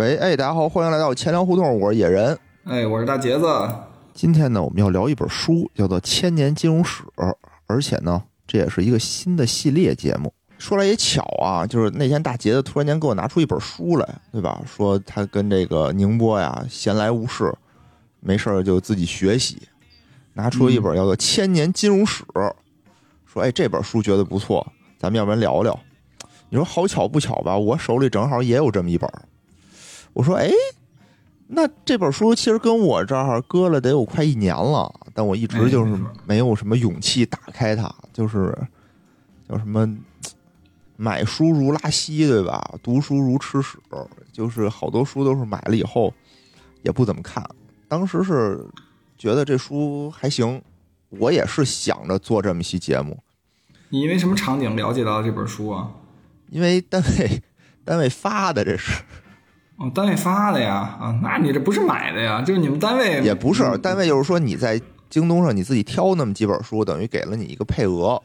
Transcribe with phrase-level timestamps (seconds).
[0.00, 2.34] 喂，哎，大家好，欢迎来到钱粮胡同，我是野人。
[2.64, 3.46] 哎，我是大杰子。
[4.14, 7.02] 今天呢，我们要聊一本书，叫做《千年金融史》，
[7.66, 10.32] 而且呢，这也是一个新的系列节目。
[10.56, 14.62] 说来也巧啊，就是那天大杰子突然间给我拿出一本书来，对吧？
[14.64, 17.54] 说他跟这个宁波呀闲来无事，
[18.20, 19.58] 没事儿就自己学习，
[20.32, 22.24] 拿出了一本叫做《千年金融史》，
[23.26, 24.66] 说哎，这本书觉得不错，
[24.98, 25.78] 咱们要不然聊聊。
[26.48, 27.54] 你说好巧不巧吧？
[27.54, 29.06] 我手里正好也有这么一本。
[30.12, 30.50] 我说哎，
[31.46, 38.56] 那这本书其实跟我这儿搁了得有快一年了，但我一直就是没有什么勇气打开它，就是
[39.48, 39.88] 叫什么。
[41.02, 42.74] 买书如拉稀，对吧？
[42.82, 43.78] 读书如吃屎，
[44.30, 46.12] 就是好多书都是买了以后
[46.82, 47.42] 也不怎么看。
[47.88, 48.62] 当时是
[49.16, 50.60] 觉得这书还行，
[51.08, 53.18] 我也是想着做这么一期节目。
[53.88, 55.90] 你因为什么场景了解到这本书啊？
[56.50, 57.42] 因为单位
[57.82, 59.02] 单位发的，这是。
[59.80, 60.96] 哦，单位发的呀？
[61.00, 62.42] 啊，那你这不是买的呀？
[62.42, 64.78] 就是你们单位也不是单位，就是说你在
[65.08, 68.22] 京东上你自己挑那么几本书，等于给了你一个配额，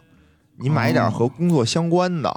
[0.58, 2.30] 你买点和工作相关的。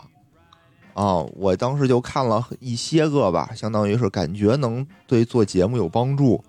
[0.94, 6.42] 啊，我当时就看了一些个吧，相当于是感觉能对做节目有帮助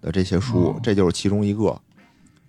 [0.00, 1.80] 的这些书，这就是其中一个。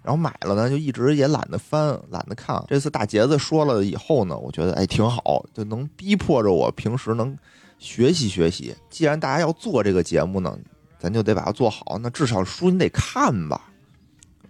[0.01, 2.59] 然后买了呢，就一直也懒得翻，懒得看。
[2.67, 7.37] 这次大杰子说了以后呢，我觉得哎挺好，就能逼迫着我平时能
[7.79, 8.75] 学习学习。
[8.89, 10.55] 既然大家要做这个节目呢，
[10.99, 11.97] 咱就得把它做好。
[11.99, 13.65] 那至少书你得看吧。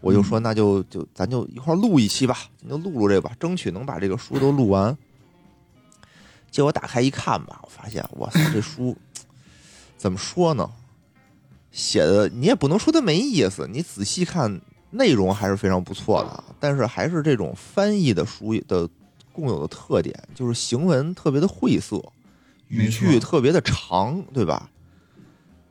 [0.01, 4.97] 我就说那就就咱就一块录一期吧，咱就录录这吧，争取能把这个书都录完。
[6.49, 8.97] 结果打开一看吧，我发现，哇塞， 这书
[9.97, 10.69] 怎么说呢？
[11.71, 16.43] 写的你也不能说它没意思，你仔细看内容还是非常不错的。
[16.59, 18.89] 但是还是这种翻译的书的
[19.31, 22.01] 共有的特点，就是行文特别的晦涩，
[22.69, 24.69] 语句特别的长，对吧？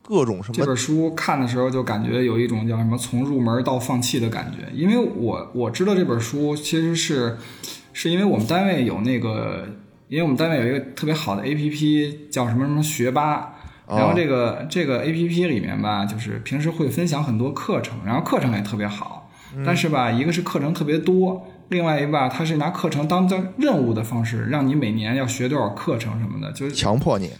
[0.01, 0.53] 各种什么？
[0.53, 4.71] 这本书看的时候就感觉有一种叫什么从入门到放弃的感觉。
[4.73, 7.37] 因为我我知道这本书其实是
[7.91, 9.67] 是因为我们单位有那个。
[10.09, 13.53] 因为我们单位有一个特别好的 A P P，叫什么什么学霸，
[13.87, 19.29] 然后这个这个 A P P 里面吧，就是平时会分享很多课程，然后课程也特别好，
[19.63, 27.31] 但是吧，一个是课程特别多，另外一个吧，它是拿课程当做任务的方式，让你每年要学多少课程什么的，就是强迫你。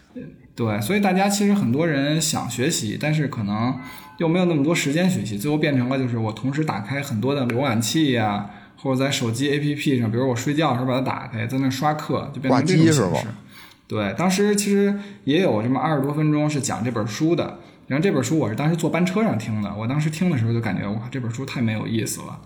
[0.55, 3.79] 对，所以大家其实很多人想学习，但是可能
[4.17, 8.49] 又没有那么多时间学习，最后变成了就是我同时打开很多的浏览器呀。
[8.81, 13.27] 或者在手机 APP 上，比如我睡觉的时候把它打开，在那刷课，就变成这种形式。
[13.89, 17.59] 对，当时其实也有这么二十多分钟是讲这本书的。
[17.87, 22.39] 然后这本书我是当时坐班车上听的，我当时听的时候就感觉哇，这本书太没有意思了。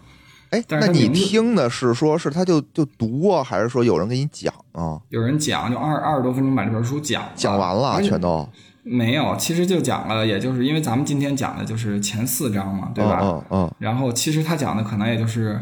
[0.53, 5.01] 哎，那你听的是说是他就就读啊，还是说有人给你讲啊？
[5.09, 8.47] 有人讲，就二二十多分钟把这本书讲讲完了，全都
[8.83, 9.35] 没有。
[9.37, 13.19] 其实就讲了，也就是因为咱们今天讲的就是前四章嘛，对吧？
[13.23, 13.71] 嗯嗯。
[13.79, 15.59] 然后其实他讲的可能也就是。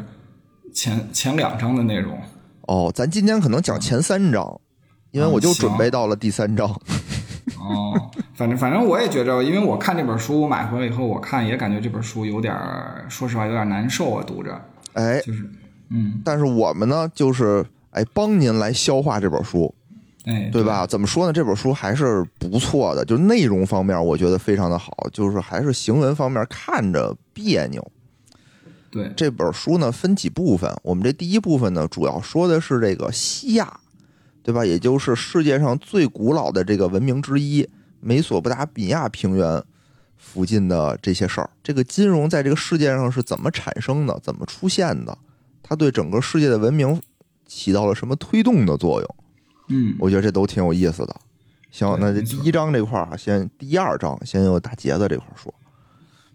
[0.73, 2.17] 前前两章的内容
[2.61, 4.61] 哦，咱今天可能讲前三章，
[5.11, 6.65] 因为我就准备到了第三章。
[7.59, 12.55] 哦，反正反正我也觉着，因为我看这本书我买回来以后，我看也感觉这本书有点，
[13.09, 14.61] 说实话有点难受啊，读着。
[14.93, 15.49] 哎，就是，
[15.89, 19.73] 嗯，但是我们呢，就是哎，帮您来消化这本书，
[20.25, 20.85] 哎，对吧？
[20.85, 21.33] 怎么说呢？
[21.33, 27.91] 这本书还是不错的，就内容方面我觉得非常的好，就是还是行文方面看着别扭。
[28.89, 30.69] 对这本书呢，分几部分。
[30.83, 33.79] 我们这第一部分呢，主要说的是这个西亚，
[34.43, 34.65] 对吧？
[34.65, 37.65] 也就是世界上最古老的这个文明之一——
[38.01, 39.63] 美索不达米亚平原
[40.21, 41.49] 附近的这些事儿。
[41.63, 44.17] 这个金融在这个世界上是怎么产生的？
[44.23, 45.17] 怎么出现的？
[45.63, 47.01] 它对整个世界的文明
[47.47, 49.15] 起到了什么推动的作用？
[49.69, 51.15] 嗯，我觉得这都挺有意思的。
[51.71, 55.53] 行，那这第一章这块儿，先第二章先由大杰子这块儿说。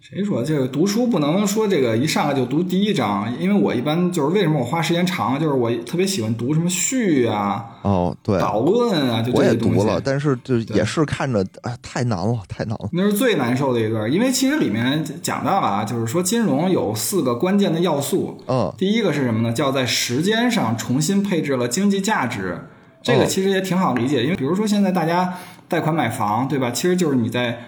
[0.08, 3.28] 谁说这个读书不能说这个一上来就读第一章？
[3.40, 11.44] 因为我一般就是为什么我花时间长，就是我特别喜欢读什么序啊，哦，对，导论啊，就我也读了，但是就也是看着
[11.82, 12.88] 太难了，太难了。
[12.92, 19.52] 那是最难受的一段，因为其实里面讲到了啊，就是说金融有四个关键的要素，嗯，第一个是什么呢？
[19.52, 22.60] 叫在时间上重新配置了经济价值，
[23.02, 25.34] 这个其实也挺好理解，因为比如说现在大家
[25.66, 26.70] 贷款买房，对吧？
[26.70, 27.58] 其实就是你在。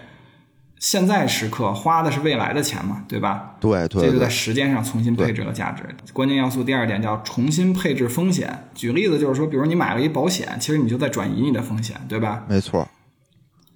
[0.79, 3.57] 现在时刻花的是未来的钱嘛，对吧？
[3.61, 5.83] 对对，这就在时间上重新配置了价值。
[6.13, 8.67] 关键要素第二点叫重新配置风险。
[8.75, 12.45] 举例子就是说，比如你买了一保险，其实你就在转移你的风险，对吧？
[12.49, 12.89] 没错。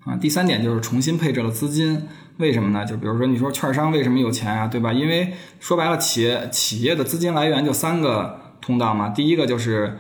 [0.05, 2.09] 啊，第三点就是重新配置了资金。
[2.39, 2.85] 为什么呢？
[2.85, 4.93] 就比如说你说券商为什么有钱啊，对吧？
[4.93, 9.11] 因为说白了，企业企业的资金来源就三个通道嘛。
[9.11, 9.99] 第一个就是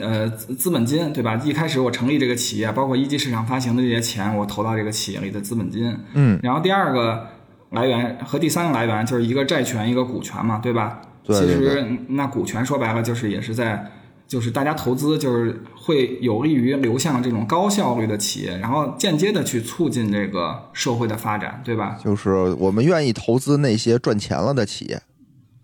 [0.00, 1.40] 呃资资本金，对吧？
[1.44, 5.96] 一开始我成立这个企业，包括一级市场发行的这些钱，我投到这个企业里的资本金。
[6.14, 7.26] 嗯，然后第二个
[7.70, 11.00] 来源和第三个来源就是一个债权，一个股权嘛，对吧？
[11.24, 13.92] 对对其实那股权说白了就是也是在，
[14.26, 21.96] 就是大家投资就是会有利于流向这种高效率的企业，然后间接的去促进这个社会的发展，对吧？
[22.02, 25.00] 就是我们愿意投资那些赚钱了的企业，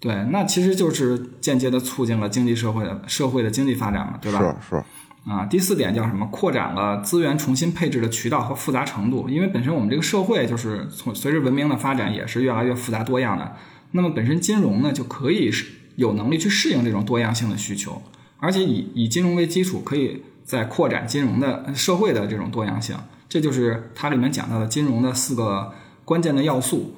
[0.00, 4.38] 对，那其实就是间接的促进了经济社会的社会的经济发展嘛，对吧？
[4.60, 4.84] 是是，
[5.28, 6.24] 啊，第四点叫什么？
[6.26, 9.28] 扩展了资源重新配置的渠道和复杂程度。
[9.28, 13.56] 因为本身我们这个社会就是从随着文明的发展也是越来越复杂多样的。
[13.90, 15.66] 那么本身金融呢就可以是
[15.96, 18.00] 有能力去适应这种多样性的需求，
[18.38, 22.96] 而且以以金融为基础，可以再扩展金融的呃社会的这种多样性。
[23.28, 25.72] 这就是它里面讲到的金融的四个
[26.04, 26.94] 关键的要素。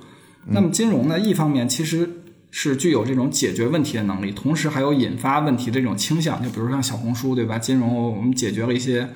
[0.46, 2.19] 那么金融呢，一方面其实
[2.50, 6.42] 是具有这种解决问题的能力，同时还有引发问题的这种倾向。
[6.42, 7.58] 就比如像小红书，对吧？
[7.58, 9.08] 金融我们解决了一些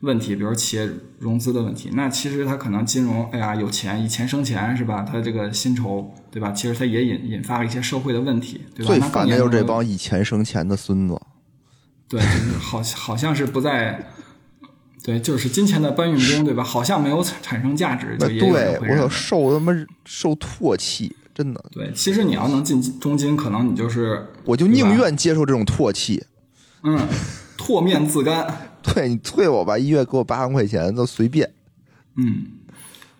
[0.00, 0.88] 问题，比如企业
[1.18, 1.90] 融资的问题。
[1.94, 5.02] 那其实它可能金融，哎呀，有钱以钱生钱是吧？
[5.02, 6.52] 它这个薪酬，对吧？
[6.52, 8.92] 其实它也引引发了一些社会的问题，对吧？
[8.92, 11.20] 最烦的就是这帮以钱生钱的孙子。
[12.08, 14.10] 对，就是好好像是不在。
[15.02, 16.64] 对，就是金钱的搬运工，对吧？
[16.64, 18.40] 好像没有产产生价值，对
[19.02, 19.70] 我受他妈
[20.06, 26.24] 受唾弃，真的，对，其实你要能进中金，可能你就是我就宁愿接受这种唾弃。
[26.84, 26.98] 嗯，
[27.58, 28.46] 唾面自干。
[28.84, 31.52] 对你退我吧，一月给我八万块钱都随便。
[32.16, 32.44] 嗯，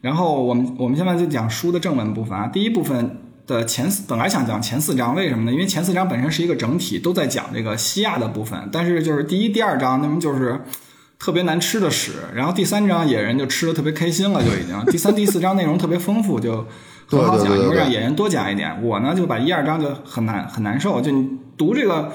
[0.00, 2.46] 然后我们我们现在就讲书的正文部分啊。
[2.46, 5.52] 第一部分的前四本来想讲前四章，为什么呢？
[5.52, 10.60] 因为前四章本身是一个整体，都在讲这个西亚的部分，但是就是第一、第二章那么就是
[11.18, 16.66] 特别难吃的屎，然后第三章野人就吃的特别开心了，就已经第三、第四章内容特别丰富，就
[17.06, 18.82] 很好讲，对对对对因为让野人多讲一点。
[18.82, 22.12] 我呢就把一二章就很难很难受，就你读这个。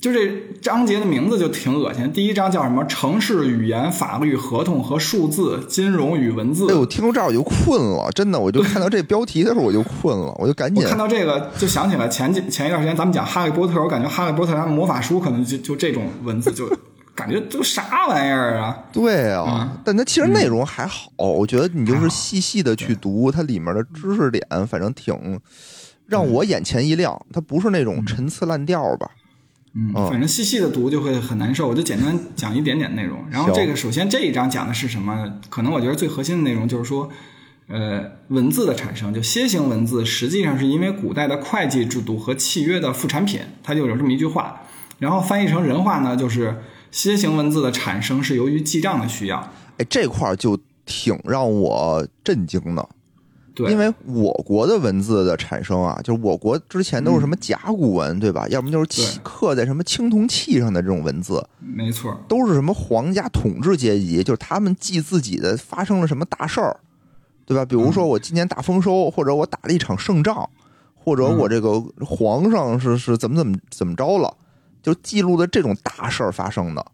[0.00, 0.28] 就这
[0.60, 2.12] 章节的名字就挺恶心。
[2.12, 2.84] 第一章叫什么？
[2.84, 6.66] 城市语言、法律、合同和数字、金融与文字。
[6.68, 16.68] 哎呦，听到这儿我就困了，真的，我就看到这标题的时候我就困了，我就赶紧我看到这个就想起来前几前一段时间咱们讲《哈利波特》，我感觉《哈利波特》他们魔法书可能就就这种文字就
[17.14, 18.84] 感觉都啥玩意儿啊？
[18.92, 25.40] 对啊，嗯但它其实内容还好，我觉得你就是细细的去读它里面的知识点，反正挺
[26.06, 27.24] 让我眼前一亮。
[27.32, 29.10] 它不是那种陈词滥调吧？
[29.74, 31.68] 嗯，哦反正细细的读就会很难受。
[31.68, 33.24] 我就简单讲一点点内容。
[33.30, 35.40] 然后这个首先这一章讲的是什么？
[35.48, 37.08] 可能我觉得最核心的内容就是说，
[37.68, 44.60] 呃，文字的产生，就楔形文字实际上是因为古代的会计制度和契约的副产品，它就有这么一句话。
[44.98, 46.62] 然后翻译成人话呢，就是
[46.94, 49.52] 楔形文字的产生是由于记账的需要。
[49.78, 50.56] 哎，这块儿就
[50.86, 52.88] 挺让我震惊的，
[53.52, 58.46] 对，因为我国的文字的产生啊，就是我国之前都是什么甲骨文，对吧？
[58.48, 66.76] 要么就是刻在什么青铜器上的这种文字，没错，都是什么皇家统治阶级，就是他们记自己的发生了什么大事儿，
[67.44, 67.64] 对吧？
[67.64, 70.48] 比如说我今年大丰收，或者我打了一场胜仗，
[70.94, 74.32] 或者我这个皇上是是怎么怎么怎么着了，
[74.84, 76.86] 就记录的这种大事儿发生的。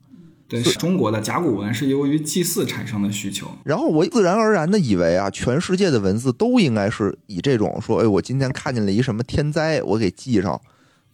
[0.48, 3.46] 对，是中国的甲骨文是由于祭祀产生的需求。
[3.64, 10.60] 然后我自然而然的以为啊，全世界的文字都应该是以这种说，哎，我今天看见了一什么天灾，我给记上，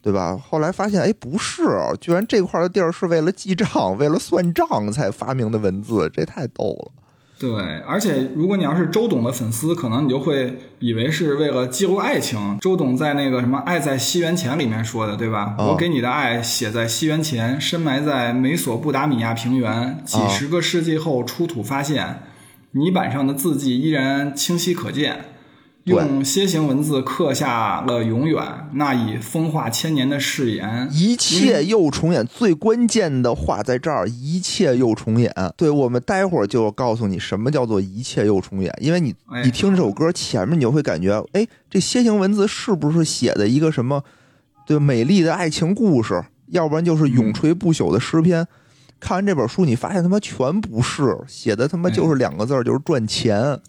[0.00, 0.38] 对吧？
[0.38, 1.62] 后来发现，哎，不是，
[2.00, 6.92] 居然这块的地儿是为了记账、为了算账才发明的文字，这太逗了。
[7.38, 7.50] 对，
[7.87, 12.59] 而且如果你要是周董的粉丝，可能你就会以为是为了记录爱情。
[12.62, 15.55] 周董在那个什么《爱在西元前》里面说的，对吧？
[15.59, 22.23] 哦我给你的爱写在西元前，深埋在美索不达米亚平原，几十个世纪后出土发现，
[22.71, 25.36] 泥板上的字迹依然清晰可见。
[25.87, 30.88] 对用楔形文字刻下了永远，那已风化千年的誓言。
[30.90, 35.33] 一切又重演，最关键的话在这儿，一切又重演。
[35.57, 44.02] 对我们待会儿就告诉你什么叫做一切又重演，因为你哎你听这首歌前面你就会感觉，哎，这楔形文字是不是写的一个什么
[44.66, 48.45] 对美丽的爱情故事，要不然就是永垂不朽的诗篇。
[48.99, 53.61] 看完这本书，你发现他妈全不是，写的他妈就是两个字儿，就是赚钱，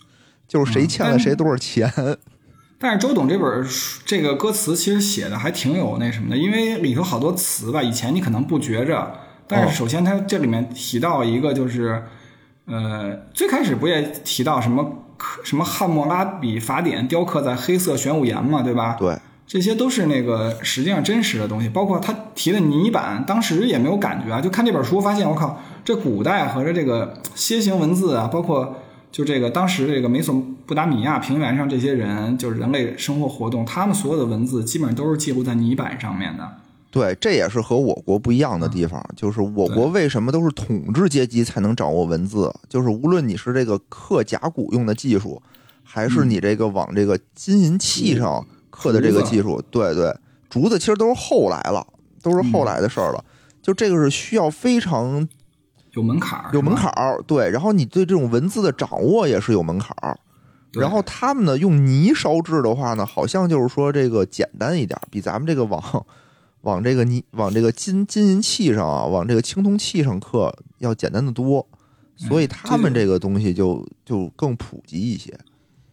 [0.47, 1.91] 就是谁欠了谁多少钱。
[2.79, 9.13] 但是周董这本书这个歌词其实写的还挺有那什么的，因为里头好多词吧，以前你可能不觉着，
[9.47, 12.03] 但哦是首先他这里面提到一个就是，
[12.65, 15.03] 呃，最开始不也提到什么
[15.43, 18.95] 什么汉谟拉比法典雕刻在黑色玄武岩嘛，对吧？
[18.99, 28.77] 对，这些都是那个实际上真实的东西，包括他提的泥板，当时也没有感觉啊，就看这本书发现，我靠，这古代和这这个楔形文字啊，包括
[29.11, 30.35] 就这个当时这个美索
[30.65, 36.47] 不达米亚平原上这些人，就是人类生活活动，他们所有的文字基本上都是记录在泥板上面的。
[36.89, 42.53] 对，这也是和我国不一样的地方，就是我国为什么都是统治阶级才能掌握文字？
[42.69, 45.41] 就是无论你是这个刻甲骨用的技术，
[45.83, 50.15] 还是你这个往这个金银器上刻的这个技术，对对，
[50.49, 51.85] 竹子其实都是后来了，
[52.21, 53.23] 都是后来的事儿了。
[53.61, 55.27] 就这个是需要非常
[55.97, 57.49] 有门槛儿，有门槛儿，对。
[57.49, 60.15] 然后你对这种文字的掌握也是有门槛儿。
[60.73, 65.81] 然后他们呢，用泥烧制的话呢，好像就是说这个简单一点，比咱们这个往
[66.61, 71.65] 往这个泥往这个金金银器上啊，往这个青铜器上刻要简单的多，
[72.15, 75.35] 所以他们这这个东西就就更普及一些。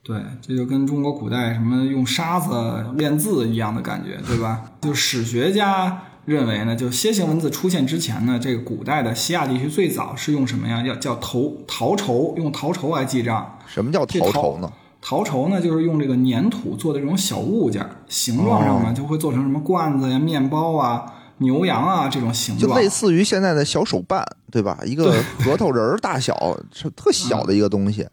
[0.03, 4.71] 对，这就跟中国古代什么用沙子练字一样的感觉，对吧？
[4.83, 10.83] 就史学家认为呢，就楔形文字出现之前呢，这个古代的西亚地区最早是用什么呀？
[10.87, 13.59] 要叫头陶绸，用陶绸来记账。
[13.67, 14.73] 什么叫陶陶绸呢？
[15.01, 21.05] 陶绸呢，就是用这个粘土做的这种小物件，形状上呢就会做成什么罐子呀、面包啊、
[21.39, 24.79] 牛羊啊这种形状，就类似于现在的小手办，对吧？
[24.87, 28.01] 一个核桃仁儿大小，是特小的一个东西。
[28.03, 28.09] 嗯，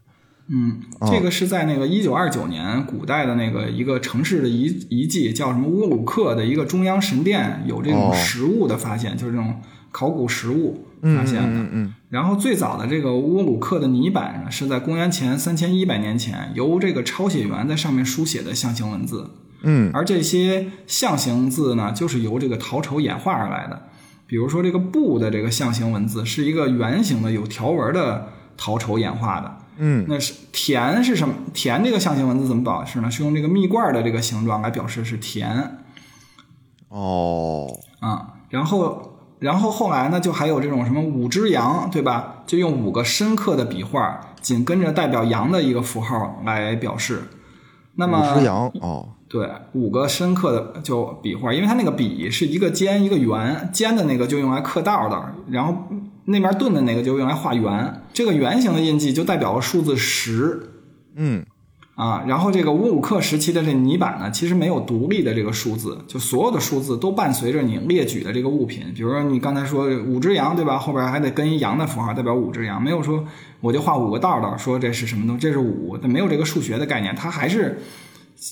[1.00, 11.58] 哦这个是在那个一九二九年，古代的那个一个城市的遗遗迹，叫什么乌鲁克的一个中央神殿，有这种哦实物的发现，就是这种考古实物嗯发现的。
[11.60, 19.30] 嗯嗯然后最早的这个乌鲁克的泥板呢，是在公元前三千一百年前，由这个抄写员在上面书写的象形文字。
[19.62, 23.88] 嗯而这些象形字呢，就是由这个陶绸演化而来的。
[24.26, 29.56] 比如说这个“布”的这个象形文字，是一个圆形的有条纹的陶绸演化的。
[29.76, 31.34] 嗯那是田是什么？
[31.54, 33.10] 田这个象形文字怎么表示呢？
[33.10, 35.78] 是用这个蜜罐的这个形状来表示是田
[36.88, 37.68] 哦，
[38.00, 38.34] 啊。
[38.50, 42.42] 然后，然后后来呢，就还有这种什么五只羊，对吧？
[42.46, 47.22] 就用五个深刻的笔画，紧跟着代表羊的一个符号来表示。
[47.94, 55.74] 那么五只羊哦，对，五个深刻的就笔画，因为它那个笔是一个尖一个圆，尖的那个就用来刻道的，然后
[56.24, 58.02] 那边钝的那个就用来画圆。
[58.12, 60.70] 这个圆形的印记就代表了数字十
[61.14, 61.44] 嗯
[61.94, 62.24] 啊。
[62.26, 68.92] 然后这个乌鲁克时期的这泥板呢，其实没有独立的这个数字，就所有的数字都伴随着你列举的这个物品。
[68.94, 70.78] 比如说你刚才说五只羊，对吧？
[70.78, 73.24] 后边还得跟一羊的符号代表五只羊，没有说
[73.60, 77.80] 我就画五个道道，说这是什么东西，这是五，它没有这个数学的概念，它还是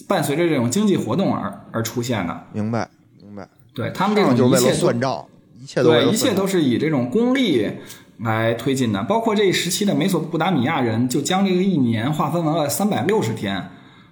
[0.09, 2.47] 伴随着这种经济活动而而出现的。
[2.53, 2.89] 明白
[3.23, 3.49] 明白。
[3.73, 5.25] 对他们这种上就是为了一切算账，
[5.61, 7.71] 一切都对，一切了算账都是以这种功利
[8.19, 9.02] 来推进的。
[9.02, 13.71] 包括这一时期的美索不达米亚人，就将这个一年划分为了三百六十天。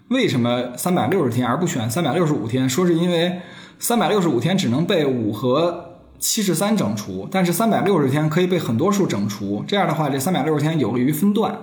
[0.08, 2.68] 为什么三百六十天而不选三百六十五天？
[2.68, 3.40] 说是因为
[3.78, 9.62] 三百六十五天只能被五和七十三整除，但是三百六十天可以被很多数整除。
[9.68, 11.56] 这样的话，这三百六十天有利于分段。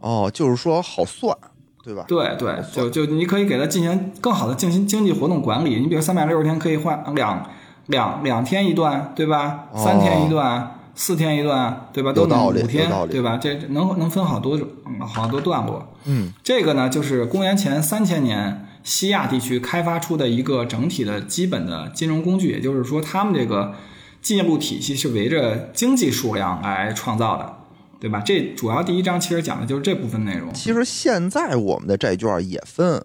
[0.00, 1.36] 哦，就是说好算，
[1.82, 2.04] 对吧？
[2.08, 5.78] 对对，就就你可以给它进行更好的进行经济活动管理。
[5.78, 7.46] 你比如三百六十天可以换两
[7.86, 9.66] 两两天一段，对吧？
[9.72, 12.12] 哦三天一段，四天一段，对吧？
[12.12, 13.36] 都能五天对吧？
[13.36, 15.86] 这能能分好多种嗯好多段落。
[16.04, 23.74] 嗯，这个呢，就是公元前三千年西亚地区开发出的一个整体的基本的金融工具，也就是说，他们这个
[24.22, 27.56] 记录体系是围着经济数量来创造的，
[28.00, 28.22] 对吧？
[28.24, 30.52] 这主要第一章其实讲的就是这部分内容。
[30.54, 33.04] 其实现在我们的债券也分，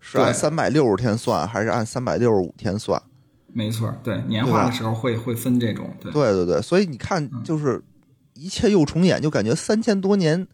[0.00, 3.00] 是按对三百六十天算，还是按三百六十五天算？
[3.58, 6.12] 没错，对年化的时候会会分这种，对。
[6.12, 7.82] 对对对，所以你看，就是
[8.34, 10.46] 一切又重演，就感觉三千多年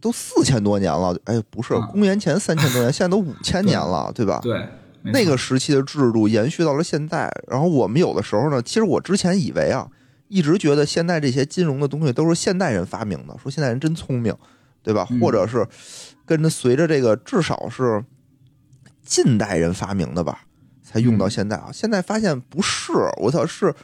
[0.00, 4.38] 都四千多年了，哎，不是啊公元前三千多年，现在都五千年了，对吧？
[4.40, 4.68] 对，
[5.02, 9.88] 那个时期的制度延续到了现在，然后我们有的时候呢，其实我之前以为啊，
[10.28, 14.32] 一直觉得现在这些金融的东西都是现代人发明的，说现代人真聪明，
[14.80, 15.04] 对吧？
[15.10, 15.18] 嗯。
[15.18, 15.66] 或者是
[16.24, 18.04] 跟着随着这个至少是
[19.04, 20.42] 近代人发明的吧，
[20.92, 21.70] 才用到现在啊。
[21.72, 23.74] 现在发现不是，我操，是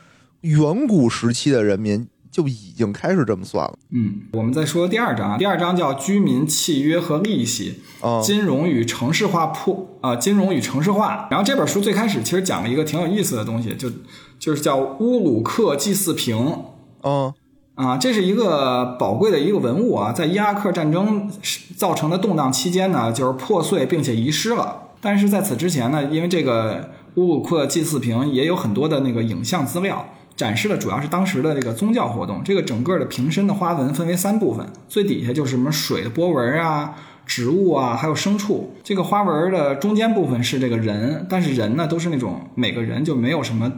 [0.42, 8.20] 远古时期的人民就已经开始这么算了嗯，我们再说第二章，第二章叫居民契约和利息，啊。
[8.20, 11.26] 金融与城市化破啊、金融与城市化。
[11.30, 13.90] 然后这本书最开始其实讲了一个挺有意思的东西，就
[14.38, 16.64] 就是叫乌鲁克祭祀瓶。
[17.02, 17.32] 嗯
[17.74, 21.30] 啊，这是一个宝贵的一个文物啊，在伊拉克战争
[21.76, 24.88] 造成的动荡期间呢，就是破碎并且遗失了。
[25.00, 30.06] 但是在此之前呢，因为这个乌鲁克祭祀瓶也有很多的那个影像资料，
[30.36, 32.42] 展示的主要是当时的这个宗教活动。
[32.44, 36.94] 这个整个的瓶身的花纹分为三部分，最底下就是什么水的波纹啊、
[37.26, 38.72] 植物啊，还有牲畜。
[38.84, 43.72] 这个花纹的中间部分是这个人，但是人呢都是那种每个人就没有什么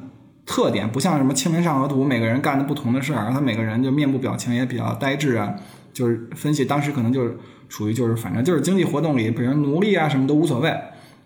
[0.45, 5.55] 特点，不像什么《清明上河图》，每个人干的不同的事儿，他每个人就面部表情也比较呆滞啊。
[5.95, 7.37] 就是分析当时可能就是
[7.69, 10.73] 属于就是反正就是经济活动里，比如奴隶啊什么都无所谓，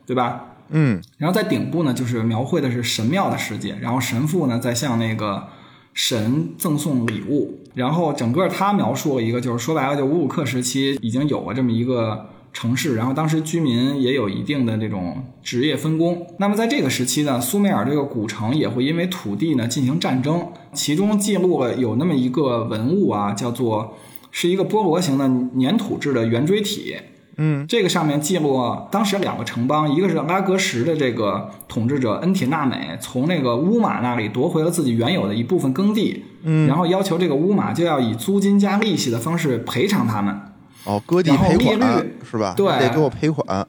[0.07, 0.54] 对吧？
[0.77, 5.47] 嗯然后在顶部呢，就是描绘的是神庙的世界，然后神父呢在向那个
[5.93, 16.27] 神赠送礼物，然后整个他描述了一个，就是说白了，就乌鲁克时期已经有了这么一个城市，然后当时居民也有一定的这种职业分工。
[16.41, 23.97] 那么在这个时期呢，苏美尔这个古城也会因为土地呢进行战争，其中记录了有那么一个文物啊，叫做
[24.33, 25.29] 是一个菠萝形的
[25.61, 26.97] 粘土制的圆锥体。
[27.37, 40.41] 嗯这个上面记录当时两个城邦，一个是拉格什的这个统治者恩铁纳美从那个乌马那里夺回了自己原有的一部分耕地，嗯，然后要求这个乌马就要以租金加利息的方式赔偿他们。
[40.85, 42.55] 哦，割地赔利款率是吧？
[42.57, 43.67] 对得给我赔款。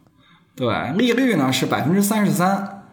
[0.55, 0.67] 对，
[0.97, 2.83] 利率呢是百分之三十三。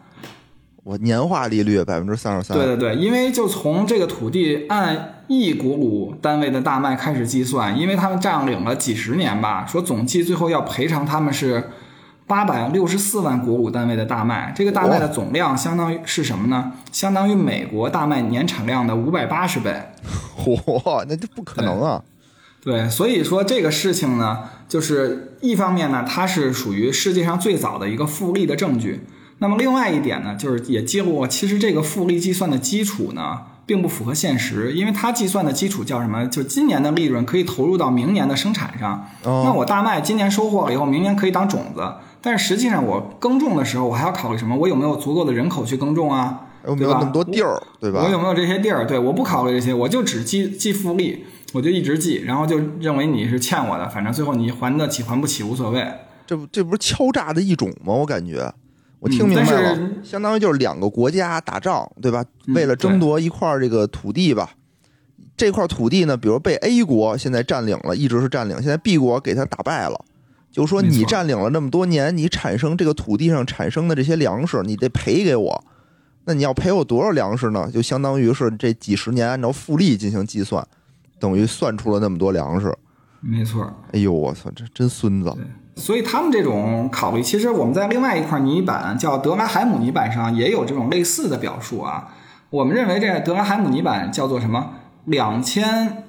[0.83, 2.57] 我年化利率百分之三十三。
[2.57, 11.71] 对对对，因为就从这个土地按一股股单位的大麦开始计算，因为他们占领了几十年吧，说总计最后要赔偿他们是
[12.25, 14.53] 八百六十四万古鲁单位的大麦。
[14.55, 16.73] 这个大麦的总量相当于是什么呢？
[16.91, 19.73] 相当于美国大麦年产量的五百八十倍。
[20.37, 22.03] 嚯，那这不可能啊！
[22.61, 24.39] 对，所以说这个事情呢，
[24.69, 29.01] 就是一方面呢，它是属于世界上最早的一个复利的证据。
[29.39, 36.25] 那么另外一点呢，就是也揭露了，其实这个复利计算的基础呢，并不符合现实，因为它计算的基础叫什么？
[36.27, 39.07] 就今年的利润可以投入到明年的生产上。
[39.23, 44.55] 哦那我大麦今年收获了以后，明年可以当种子，但是实际上我耕种的时候，我还要考虑什么？
[44.55, 46.47] 我有没有足够的人口去耕种啊？
[46.65, 48.01] 有没有那么多地儿，对吧？
[48.03, 48.87] 我有没有这些地儿？
[48.87, 55.85] 对，我不考虑这些，我就只记记复利，我就一直记，然后就认为你是欠我的，反正最后你还得起还不起无所谓。
[56.25, 57.93] 这不这不是敲诈的一种吗？
[57.93, 58.53] 我感觉，
[59.03, 62.23] 我听明白了，嗯相当于就是两个国家打仗，对吧？
[62.47, 64.51] 嗯为了争夺一块这个土地吧，
[65.35, 70.05] 这块土地呢，比如被 A 国现在占领了，一直是占领，现在 B 国给他打败了。
[70.51, 75.63] 就是说，你占领了那么多年，你产生这个土地上产生的这些粮食，你得赔给我。
[76.25, 77.69] 那你要赔我多少粮食呢？
[77.69, 80.65] 就相当于是这几十年按照复利进行计算，
[81.19, 82.73] 等于算出了那么多粮食。
[83.19, 85.35] 没错，哎呦，我操，这真孙子！
[85.75, 92.09] 所以他们这种考虑，其实我们在另外一块泥板叫德拉海姆泥板上也有这种类似的表述啊。
[92.51, 94.71] 我们认为这德拉海姆泥板叫做什么？
[95.05, 96.03] 两千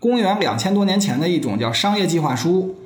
[0.00, 2.76] 公元两千多年前的一种叫商业计划书。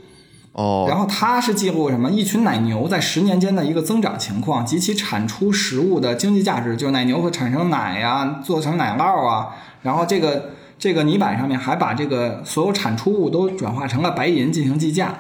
[0.53, 2.11] 哦，然后它是记录什么？
[2.11, 9.55] 一群奶牛在十年间的一个增长情况及其产出食物的经济价值，就是奶牛会产生奶呀、做成奶酪啊。
[9.83, 15.15] 然后这个这个泥板上面还把这个所有产出物都转化成了白银进行计价。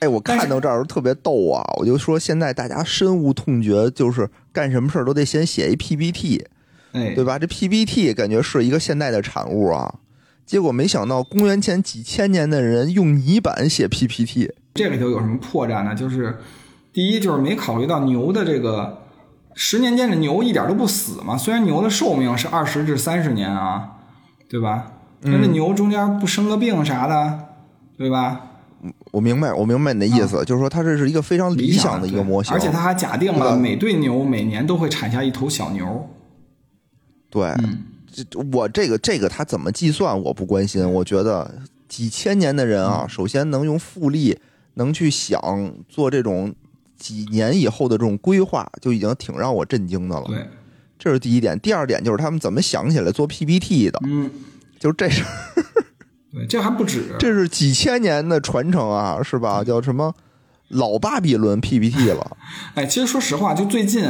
[0.00, 1.64] 哎，我看到这儿特别逗啊！
[1.78, 6.46] 我就说现在大家深恶痛绝，就是干什么事儿都得先写一 PPT，
[6.92, 7.38] 哎，对吧？
[7.38, 10.00] 这 PPT 感觉是一个现代的产物啊。
[10.44, 15.94] 结果没想到，公元前几千年的人用泥板写 PPT，这里头有什么破绽呢？
[15.94, 16.38] 就是
[16.92, 19.02] 第一，就是没考虑到牛的这个
[19.54, 21.36] 十年间的牛一点都不死嘛。
[21.36, 23.96] 虽然牛的寿命是二十至三十年啊，
[24.48, 24.92] 对吧？
[25.22, 27.46] 那这牛中间不生个病啥的，
[27.96, 28.42] 对吧？
[29.12, 36.08] 我明白，我明白你的意思，就是说它这是一个非常理想的一个模型，而且它还假定了每对牛每年都会产下一头小牛。
[37.30, 37.52] 对，
[38.12, 44.38] 这我这个这个他怎么计算我不关心，我觉得几千年的人啊，首先能用复利，
[44.74, 46.54] 能去想做这种
[46.96, 50.24] 几年以后的这种规划，就已经挺让我震惊的了。
[50.26, 50.46] 对，
[50.98, 51.58] 这是第一点。
[51.60, 54.30] 第二点就是他们怎么想起来做 PPT 的，嗯，
[54.78, 55.22] 就是这是
[56.36, 57.16] 对，这还不止。
[57.18, 59.64] 这是几千年的传承啊，是吧？
[59.64, 60.14] 叫什么
[60.68, 62.36] 老巴比伦 PPT 了？
[62.76, 64.04] 哎，其实说实话，就最近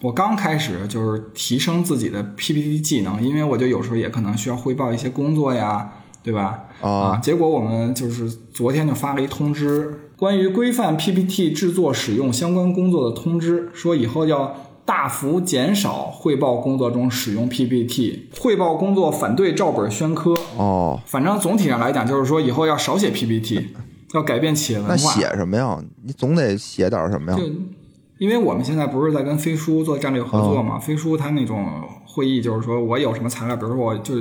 [0.00, 6.64] 我刚开始就是提升自己的 PPT 技能，因为我就有时候也可能需要汇报一些工作呀，对吧？
[6.80, 20.34] 啊结果我们就是昨天就发了一通知，关于规范 PPT 制作使用相关工作的通知，说以后要大幅减少汇报工作中使用 PPT，汇报工作反对照本宣科。
[20.56, 23.74] 哦，反正总体上来讲，就是说以后要少写 PPT，
[24.14, 25.12] 要改变企业文化那化。
[25.12, 25.78] 写什么呀？
[26.02, 27.44] 你总得写点什么呀就？
[28.18, 34.16] 因为我们现在不是在跟飞书做战略合作嘛，飞书它那种会议就是说我有什么材料，比如说我就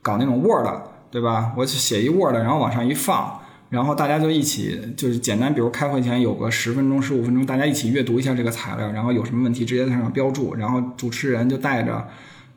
[0.00, 0.68] 搞那种 Word，
[1.10, 1.52] 对吧？
[1.56, 12.06] 我就写一 Word，然后往上一放，然后大家就一起就是简单，比如开会前有个十分钟、十五分钟，大家一起阅读一下这个材料，然后有什么问题直接在上面标注，然后主持人就带着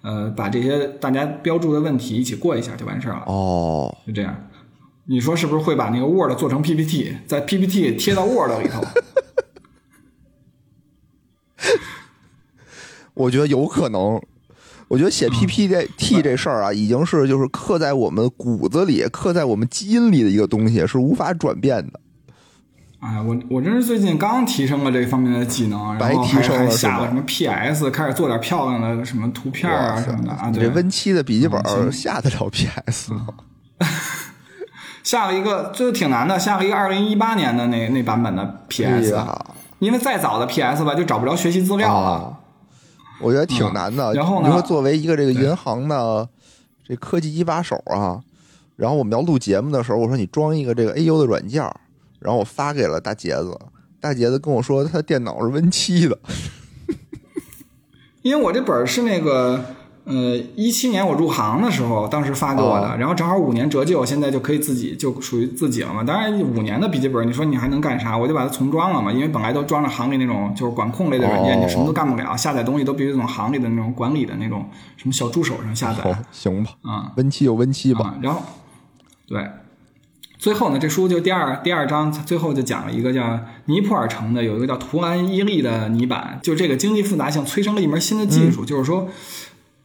[0.05, 4.47] 呃把这些大家标注的问题一起过一下就完事儿了，哦，就这样。
[5.07, 8.81] 你说是不是会把那个 Word 做成 PPT，在 PPT 贴到 Word 里头？
[13.15, 14.21] 我觉得有可能。
[14.87, 21.99] 我觉得写 PPT 这事儿啊，已经是就是刻在我们骨子里、刻在我们基因里的一个东西，是无法转变的。
[23.05, 30.49] 哎，我我真是最近刚提升了这方面的技能，然后还还下了什么 PS，开始做点漂亮的什么图片啊什么的啊。
[30.51, 33.27] 你这 Win 七的笔记本下得了 PS 吗？
[35.03, 39.15] 下了一个，就挺难的，下了一个二零一八年的那那版本的 PS，
[39.77, 42.39] 因为再早的 PS 吧就找不着学习资料了。
[43.21, 44.13] 我觉得挺难的。
[44.15, 46.27] 然后呢，你说作为一个这个银行的
[46.83, 48.19] 这科技一把手啊，
[48.75, 51.63] 然后我们要录节目的时候，我说你装一个这个 AU 的软件，
[52.25, 53.57] 然后我发给了大杰子，
[54.01, 56.17] 大杰子跟我说他电脑是 Win 七的，
[58.23, 59.63] 因为我这本是那个。
[60.07, 66.03] 呃，一七年我入行的时候，当时发给我的，然后正好五年折旧，现在就可以自己就属于自己了嘛。
[66.03, 68.15] 当然，五年的笔记本，你说你还能干啥？
[68.15, 76.15] 我就把它重装了嘛，因为本来都装着行里那种就是管控类的软件，你什么都干不了，下载东西都必须从行里的那种管理的那种什么小助手上下载。
[76.31, 78.15] 行吧，啊，Win 七就 Win 七吧。
[78.21, 78.43] 然后，
[79.27, 79.43] 对，
[80.45, 89.08] 最后呢，这书就第二第二章最后就讲了一个叫尼泊尔城的有一个叫图兰伊利的泥板，就这个经济复杂性催生了一门新的技术，就是说。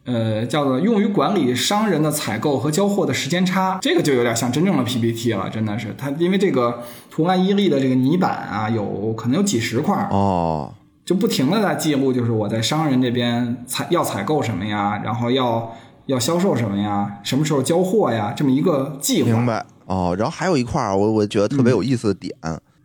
[0.03, 5.95] 呃，叫做用于管理商人的采购和交货的时间差，这个就有点像真正的 PPT 了，真的是。
[5.95, 10.73] 它，因为这个图案伊利的这个泥板啊，有可能有几十块哦，
[11.05, 15.71] 就不停的在记录，就是我在商人这边采要采购什么呀，然后要
[16.07, 19.29] 要销售什么呀，什么时候交货呀，这么一个计划。
[19.29, 22.33] 明白哦，然后还有一块我我觉得特别有意思的点，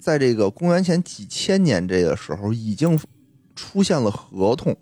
[0.01, 2.99] 在这个公元前几千年这个时候，已经
[3.55, 4.77] 出现了合同。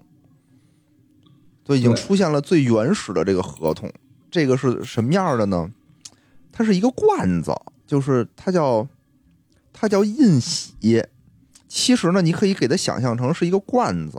[1.66, 3.90] 就已经出现了最原始的这个合同，
[4.30, 5.70] 这个是什么样的呢？
[6.52, 7.54] 它是一个罐子，
[7.87, 8.87] 就是它叫
[9.72, 11.02] 它叫印玺。
[11.66, 14.18] 其实呢，你可以给它想象成是一个罐子，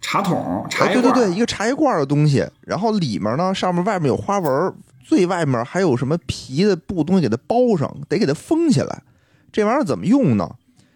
[0.00, 2.44] 茶桶、茶叶罐，对对对，一个茶叶罐的东西。
[2.60, 9.02] 然后里面呢，上面外面有花纹，最外面还有什么皮的布东西给它包上，得给它封起来。
[9.50, 10.48] 这玩意儿怎么用呢？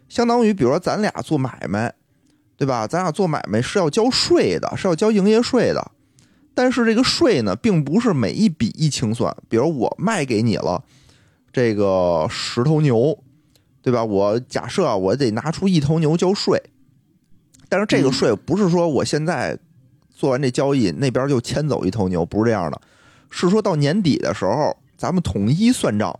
[0.08, 1.94] 相当于比如说咱俩做买卖。
[2.58, 2.86] 对吧？
[2.86, 5.90] 咱俩做买卖是要交税的，是要交营业税的。
[6.54, 9.36] 但是这个税呢，并不是每一笔一清算。
[9.46, 10.82] 比如我卖给你了
[11.52, 13.22] 这个十头牛，
[13.82, 14.02] 对吧？
[14.02, 16.58] 我假设我得拿出一头牛交税，
[17.68, 19.58] 但是这个税不是说我现在
[20.08, 22.80] 做完这交易，那边就牵走一头牛，不是这样的。
[23.30, 26.18] 是说到年底的时候，咱们统一算账。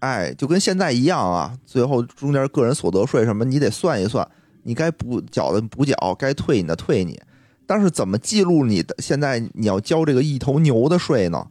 [0.00, 1.58] 哎，就跟现在一样啊。
[1.66, 4.26] 最后中间个人所得税什么，你得算一算。
[4.62, 7.18] 你该补缴的补缴，该退你的退你，
[7.66, 8.94] 但是怎么记录你的？
[8.98, 11.46] 现在你要交这个一头牛的税呢？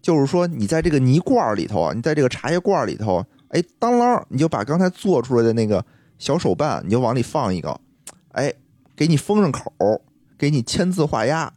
[0.00, 5.84] 就是说，你在这个泥罐里头啊，你在这个茶叶罐里头，哎，当啷，你就把刚才做出来的那个
[6.18, 7.80] 小手办，你就往里放一个，
[8.32, 8.52] 哎，
[8.94, 9.72] 给你封上口，
[10.38, 11.52] 给你签字画押，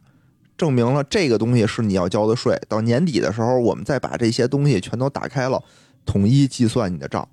[0.58, 2.60] 证明了这个东西是你要交的税。
[2.68, 5.62] 到年底的时候，我们再把这些东西全都打开了，
[6.04, 7.26] 统一计算你的账。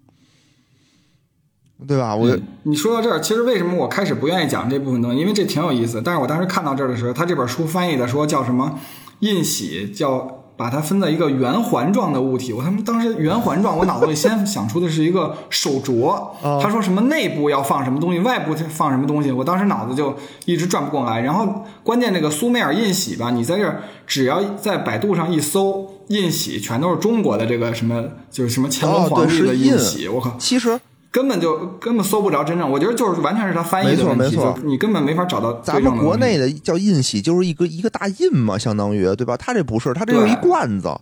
[1.86, 2.16] 对吧？
[2.16, 5.20] 我你说到这儿，其实为什么我开始不愿意讲这部分东西？
[5.20, 6.02] 因为这挺有意思。
[6.02, 8.80] 但是我当时看到这儿的时候，他这本书翻译的说叫什么
[9.20, 12.54] 印玺，叫把它分在一个圆环状的物体。
[12.54, 16.32] 我他妈当时圆环状，我脑子里先想出的是一个手镯。
[16.62, 20.16] 他说什么内部要放什么东西，外部放什么东西，我当时脑子就
[20.46, 21.22] 一直转不过来。
[21.22, 30.08] 然后关键那个苏美尔印玺吧，你在这儿只要在百度上一搜印玺，全都是中国的这个什么，就是什么乾隆皇帝的印玺。
[30.08, 30.80] 我靠，其实。
[31.16, 35.54] 根本就根本搜不着真正，我觉得就是完全是他翻译的问题，你根本没法找到。
[35.62, 39.38] 咱们国内的叫印玺，就是一个一个大印嘛，相当于对吧？
[39.38, 40.94] 他这不是，他这是一罐子，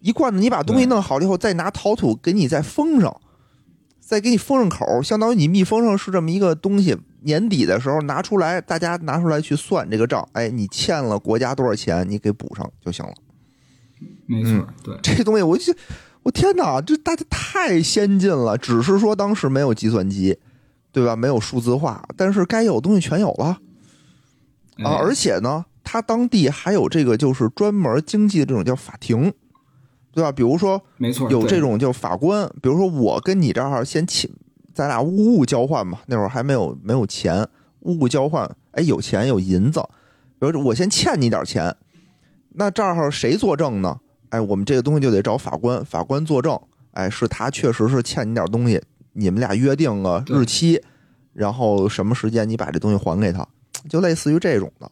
[0.00, 3.16] 一罐子，你把东西弄好了以后，再拿陶土给你再封上，
[4.00, 6.96] 再给你封上口，相当于你密封上是这么一个东西。
[7.22, 13.12] 年底的时候拿出来，大家拿出来去算这个账，哎，你欠了国家多少钱，你给补上就行了。
[14.26, 15.72] 没错，对这东西我就。
[16.22, 18.58] 我天哪，这大家太先进了！
[18.58, 20.38] 只是说当时没有计算机，
[20.92, 21.16] 对吧？
[21.16, 23.58] 没有数字化，但是该有的东西全有了
[24.84, 24.96] 啊！
[25.00, 29.32] 而且呢，他当地还有这个就是专门经济的这种叫法庭，
[30.12, 30.30] 对吧？
[30.30, 32.46] 比如说，没错，有这种叫法官。
[32.60, 34.30] 比如说，我跟你这儿先请，
[34.74, 36.00] 咱俩物物交换嘛。
[36.06, 37.48] 那会儿还没有没有钱，
[37.80, 38.48] 物物交换。
[38.72, 39.80] 哎，有钱有银子，
[40.38, 41.74] 比如我先欠你点钱，
[42.50, 43.98] 那这儿谁作证呢？
[44.30, 46.58] 哎，我们这个东西就得找法官，法官作证。
[46.92, 50.82] 哎，是他确实是欠你点东西，你们俩约定个日期，
[51.32, 53.46] 然后什么时间你把这东西还给他，
[53.88, 54.90] 就类似于这种的。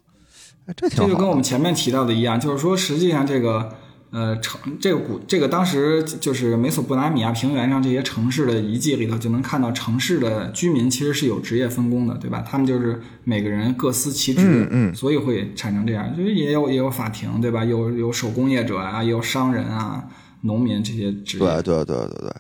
[0.66, 3.74] 哎，这挺这就跟我们前面提到的一样，就是说实际上这个。
[4.10, 12.42] 呃，城这个古这个当时就是美索不达米亚平原上这些城市的遗迹里头，就能看到城市的居民其实是有职业分工的，对吧？
[12.48, 17.64] 他们就是每个人各司其职，嗯嗯，所以会产生这样，就是也有也有法庭，对吧？
[17.64, 20.08] 有有手工业者啊，也有商人啊，
[20.42, 22.32] 农民这些职业，对对对对对，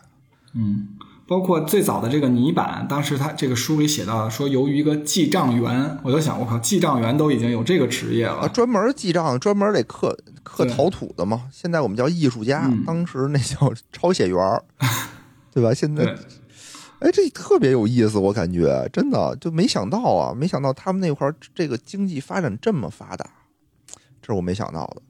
[0.54, 0.88] 嗯。
[1.28, 11.42] 包括最早的这个泥板，当时他这个书里写到说，由于一个记账员，我就想，我靠，记账员都已经有这个职业啊，了，专门记账，专门得刻刻陶土的嘛。
[11.52, 14.64] 现在我们叫艺术家，嗯当时那叫抄写员儿，
[15.52, 15.74] 对吧？
[15.74, 16.16] 现在对，
[17.00, 23.28] 哎，这特别有意思，我感觉真的就没想到啊，没想到他们那块儿这个经济发展这么发达，
[24.22, 25.02] 这是我没想到的。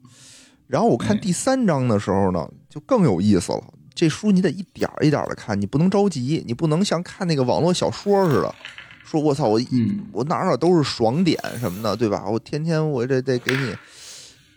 [0.67, 3.63] 然后我看第三章的时候呢，就更有意思了。
[3.93, 8.55] 这书你得一点儿一点的看，你不能着急，你不能像看那个网络小说似的，
[9.03, 12.25] 说我操，我嗯，我哪哪都是爽点什么的，对吧？
[12.29, 13.75] 我天天我这得给你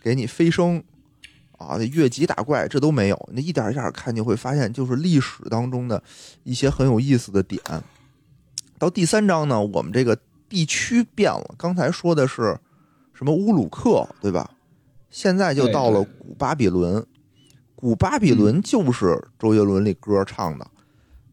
[0.01, 0.81] 给你飞升
[1.57, 6.01] 啊，越级打怪这都没有，你一点一点看，你会发现就是历史当中的
[6.43, 7.61] 一些很有意思的点。
[8.79, 10.17] 到第三章呢，我们这个
[10.47, 12.57] 地区变了，刚才说的是
[13.13, 14.51] 什么乌鲁克，对吧？
[15.09, 17.05] 现在就到了古巴比伦，
[17.83, 20.65] 古巴比伦就是周杰伦那歌唱的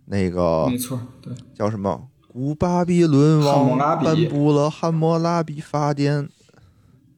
[0.07, 2.09] 那个没错，对，叫什么？
[2.27, 6.29] 古巴比伦王颁布了汉谟拉比法典，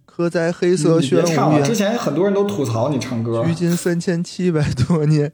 [0.04, 5.32] 刻在黑色你玄武别唱，之，前很多人都吐槽你唱歌距，今三千七百多年，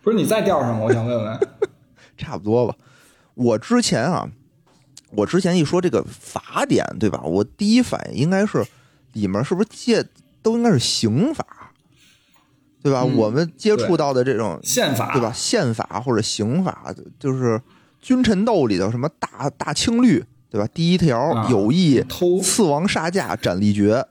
[0.00, 0.84] 不是你在调上吗？
[0.84, 1.40] 我想问问，
[2.16, 2.76] 差不多吧。
[3.34, 4.30] 我之前啊，
[5.10, 7.20] 我之前一说这个法典，对吧？
[7.24, 8.64] 我第一反应应该是
[9.14, 10.06] 里面是不是借
[10.40, 11.44] 都应该是刑法，
[12.82, 13.02] 对吧？
[13.04, 15.32] 嗯我们接触到的这种宪法对吧？？
[15.32, 17.60] 宪法或者刑法，就是
[18.00, 20.66] 君臣斗里头什么大大清律，对吧？
[20.72, 24.06] 第一条啊有意偷刺王杀驾斩立决，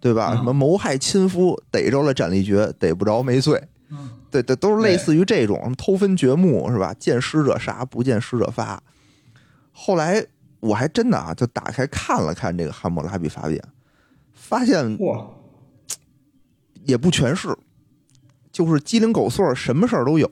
[0.00, 0.26] 对吧？
[0.26, 3.62] 啊什么谋害亲夫逮着了斩立决，逮不着没罪。
[3.90, 6.92] 嗯对对，都是类似于这种偷分掘墓是吧？
[6.98, 8.82] 见尸者杀，不见尸者发。
[9.70, 10.26] 后来
[10.58, 13.60] 我还真的啊，就打开看了看这个《汉谟拉比法典》，
[14.32, 15.24] 发现哇，
[16.84, 17.56] 也不全是，
[18.54, 20.30] 就是鸡零狗碎儿，什么事儿都有。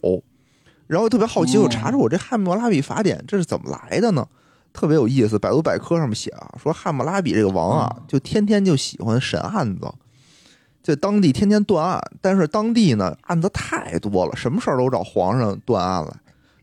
[0.87, 4.24] 然后特别好奇，哦我查查我这汉谟拉比法典这是怎么来的呢？
[4.72, 9.92] 特别有意思，百度百科上面写啊，说汉谟拉比这个王啊，就天天就喜欢审案子，
[10.82, 16.12] 在当地天天断案，但是当地呢案子太多了，什么事儿都找皇上断案来，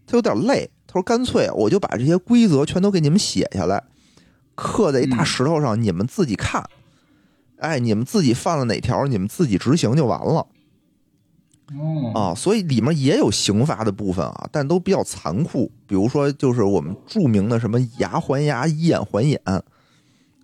[0.08, 0.72] 他有点累。
[0.92, 3.84] 他说：“干脆我就把这些规则全都给你们写下来，
[4.56, 6.68] 刻在一大石头上，你们自己看。
[7.60, 10.48] 哎，你们自己犯了哪条，你们自己执行就完了。”
[11.78, 15.72] 哦，啊，所以里面也有刑罚的部分啊，但都比较残酷。
[15.86, 19.40] 比如说，就是我们著名的什么牙还牙，以眼还眼，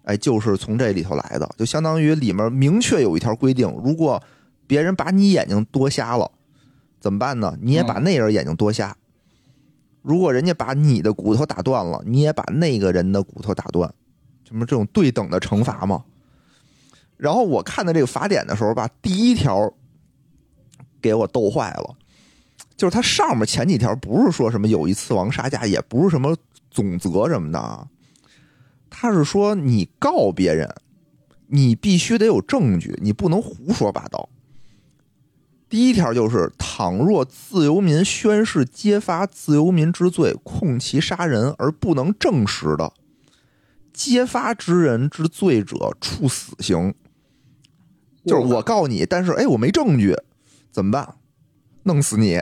[0.04, 1.50] 哎，就是从这里头来的。
[1.58, 4.22] 就相当于里面明确有一条规定，如果
[4.68, 6.30] 别人把你眼睛夺瞎了，
[7.00, 7.58] 怎么办呢？
[7.62, 8.96] 你也把那人眼睛夺瞎。
[10.04, 13.92] 如果人家把你的骨头打断了，你也把那个人的骨头打断，
[14.48, 16.04] 什么这种对等的惩罚嘛。
[17.18, 19.74] 然后我看的这个法典的时候吧，第一条
[21.06, 21.96] 给我逗坏了，
[22.76, 26.36] 就是它上面前几条不是说什么有一次王杀价，也不是什么
[26.72, 27.88] 总则什么的啊，
[28.90, 30.68] 他是说你告别人，
[31.48, 34.30] 你必须得有证据，你不能胡说八道。
[35.70, 42.94] 第一条就是，倘若自由民宣誓揭发自由民之罪，控其杀人而不能证实的，
[43.94, 46.94] 揭发之人之罪者，处死刑。
[48.26, 50.16] 就是我告你，但是哎，我没证据，
[50.76, 51.16] 怎么办？
[51.84, 52.38] 弄死你！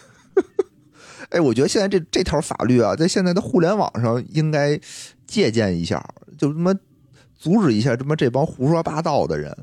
[1.30, 4.78] 哎，我觉得现在这这条法律啊，在现在的互联网上应该
[5.26, 6.06] 借鉴一下，
[6.36, 6.74] 就他妈
[7.38, 9.56] 阻止一下他妈这帮胡说八道的人。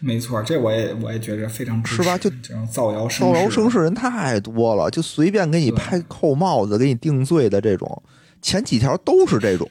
[0.00, 8.02] 没错，这我也我也觉着非常是吧就这种造谣生造谣生事事人太多了，就随便给你拍扣帽子、给你定罪的这种，
[8.42, 9.70] 前几条都是这种。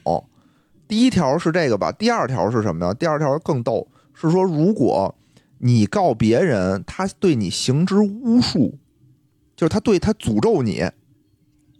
[0.88, 2.94] 第一条是这个吧，第二条是什么呀？
[2.94, 5.14] 第二条更逗，是说如果
[5.66, 8.78] 你告别人，他对你行之巫术，
[9.56, 10.88] 就是他对他诅咒你，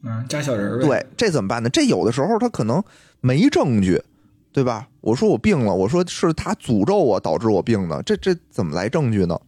[0.03, 1.71] 嗯，加小人儿，对，这怎么办呢？
[1.71, 2.83] 这有的时候他可能
[3.21, 4.03] 没证据，
[4.53, 4.89] 对吧？
[5.01, 9.41] 我说我病了，我说是他诅咒我导致我病的，这这怎么来证据呢？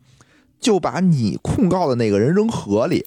[0.60, 3.06] 就把你控告的那个人扔河里，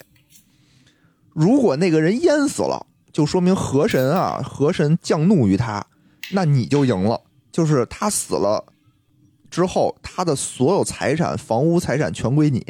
[1.34, 5.86] 如果那个人淹死了，就说明河神啊，河神降怒于他，
[6.32, 7.22] 那你就赢了。
[7.52, 8.64] 就是他死了
[9.52, 12.66] 之后，他的所有财产、房屋财产全归你。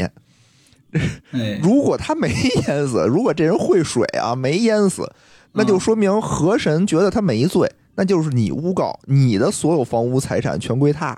[1.32, 2.34] 哎，如果他没
[2.68, 5.10] 淹死，如果这人会水啊，没淹死，
[5.54, 11.18] 那就说明河神觉得他没罪，那就是你诬告，你的所有房屋财产全归他。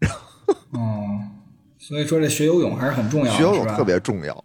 [0.70, 1.18] 哦，
[1.78, 4.44] 所以说这学游泳还是很重要的，学游泳特别重要。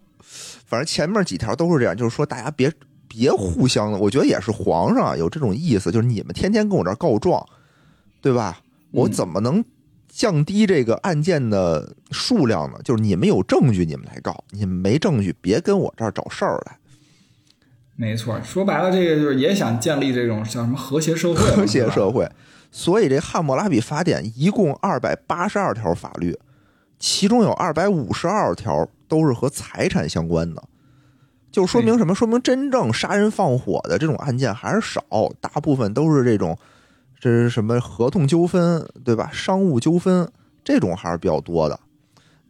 [0.66, 2.72] 反正前面几条都是这样，就是说大家别
[3.06, 7.46] 别互相的，我觉得也是皇上啊有这种意思，就是你们天天跟我这儿告状，
[8.20, 8.58] 对吧？
[8.90, 9.64] 我嗯怎么能
[10.16, 12.78] 降低这个案件的数量呢？
[12.82, 16.78] 就是你们有证据，你们来告；你们没证据，别跟我这儿找事儿来。
[17.96, 22.26] 没错，说白了，这个就是也想建立这种叫什么和谐社会， 和谐社会。
[22.70, 26.38] 所以这《汉谟拉比法典》一共二百八十二条法律，
[26.98, 30.62] 其中有二百五十二条都是和财产相关的，
[31.52, 32.14] 就说明什么？
[32.14, 35.02] 说明真正杀人放火的这种案件还是少，
[35.42, 36.58] 大部分都是这种
[37.18, 39.30] 这是什么合同纠纷，对吧？
[39.32, 40.30] 商务纠纷
[40.62, 41.80] 这种还是比较多的。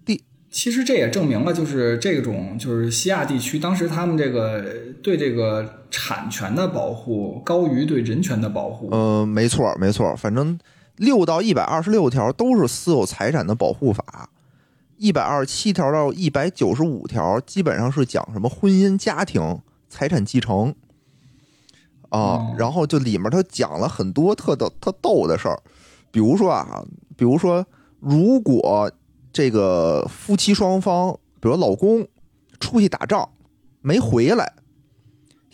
[0.04, 4.64] 第其实这也证明了，就是这种就是西亚地区当时他们这个
[5.02, 8.88] 对这个产权的保护高于对人权的保护。
[8.92, 10.58] 嗯，没错，没错，反正
[10.96, 14.30] 六到一百二十六条都是私有财产的保护法，
[14.96, 20.74] 一百二十七条到一百九十五条基本上是讲什么婚姻家庭财产继承
[22.08, 25.60] 啊，哦然后就里面他讲了很多特逗特逗的事儿，
[26.10, 26.84] 比如说啊，
[27.16, 27.66] 比如说
[28.00, 28.90] 如果
[29.32, 32.06] 这个夫妻双方，比如老公
[32.58, 33.28] 出去打仗
[33.80, 34.54] 没回来，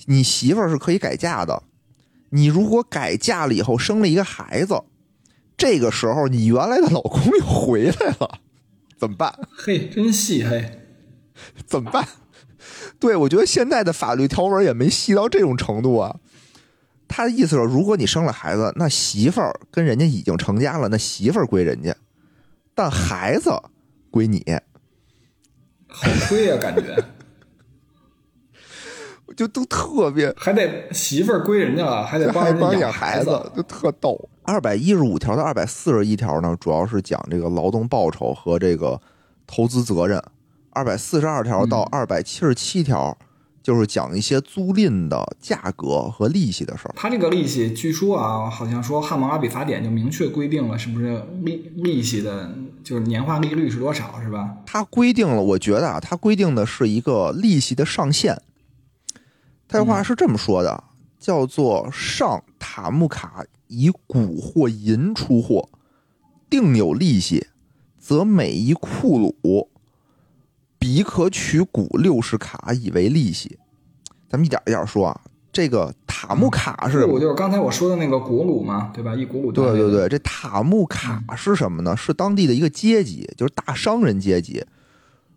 [0.06, 1.62] 你媳妇儿是可以改嫁的。
[2.30, 4.82] 你如果改嫁了以后生了一个孩子，
[5.56, 8.38] 这个时候你原来的老公又回来了，
[8.98, 9.38] 怎么办？
[9.54, 10.80] 嘿，真细嘿，
[11.66, 12.06] 怎么办？
[12.98, 16.20] 对我觉得现在的法律条文也没细到这种程度啊。
[17.12, 21.94] 他的意思是，如果你生了孩子，那媳妇儿跟人家已经成家了，那媳妇儿归人家，
[22.74, 23.50] 但孩子
[24.10, 24.42] 归你，
[25.86, 26.96] 好亏啊、感觉。
[29.34, 34.28] 就都特别还得媳妇儿归人家了，还得帮人家养孩子，就特逗。
[34.42, 39.00] 二百一十五条到二百四十一条呢，主要是讲这个劳动报酬和这个
[39.46, 40.20] 投资责任；
[40.70, 43.16] 二百四十二条到二百七十七条，
[43.62, 46.94] 就是讲一些租赁的价格和利息的事儿。
[46.96, 54.56] 他这个利息，据说啊，好像说《汉谟拉比法典》就明确规定了，是不是利利息的，就是年化利率是多少，是吧？
[54.66, 58.40] 它规定了，我觉得啊，它规定的是一个利息的上限。
[59.68, 60.84] 他这话是这么说的，
[61.18, 65.68] 叫做上塔木卡以谷或银出货，
[66.50, 67.46] 定有利息，
[67.98, 69.70] 则每一库鲁
[70.82, 73.56] 彼可取谷六十卡以为利息。
[74.28, 75.20] 咱们一点一点说啊，
[75.52, 79.14] 这个塔木卡是古鲁就是刚才我说的那个古鲁嘛，对吧？
[79.14, 81.96] 一古鲁对对对，这塔木卡是什么呢？
[81.96, 84.58] 是当地的一个阶级，就是大商人阶级。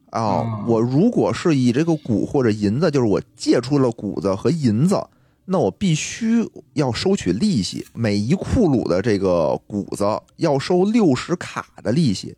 [0.10, 5.00] 啊、哦我如果是以这个谷或者银子，就是我借出了谷子和银子，
[5.46, 10.06] 那我必须要收取利息，每一库鲁的这个谷子
[10.38, 12.36] 要收六十卡的利息。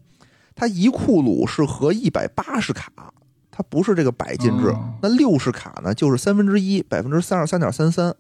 [0.60, 2.92] 它一库鲁是合一百八十卡，
[3.52, 4.70] 它不是这个百进制。
[4.70, 8.16] 哦那六十卡呢，就是三分之一，百分之三十三点三三。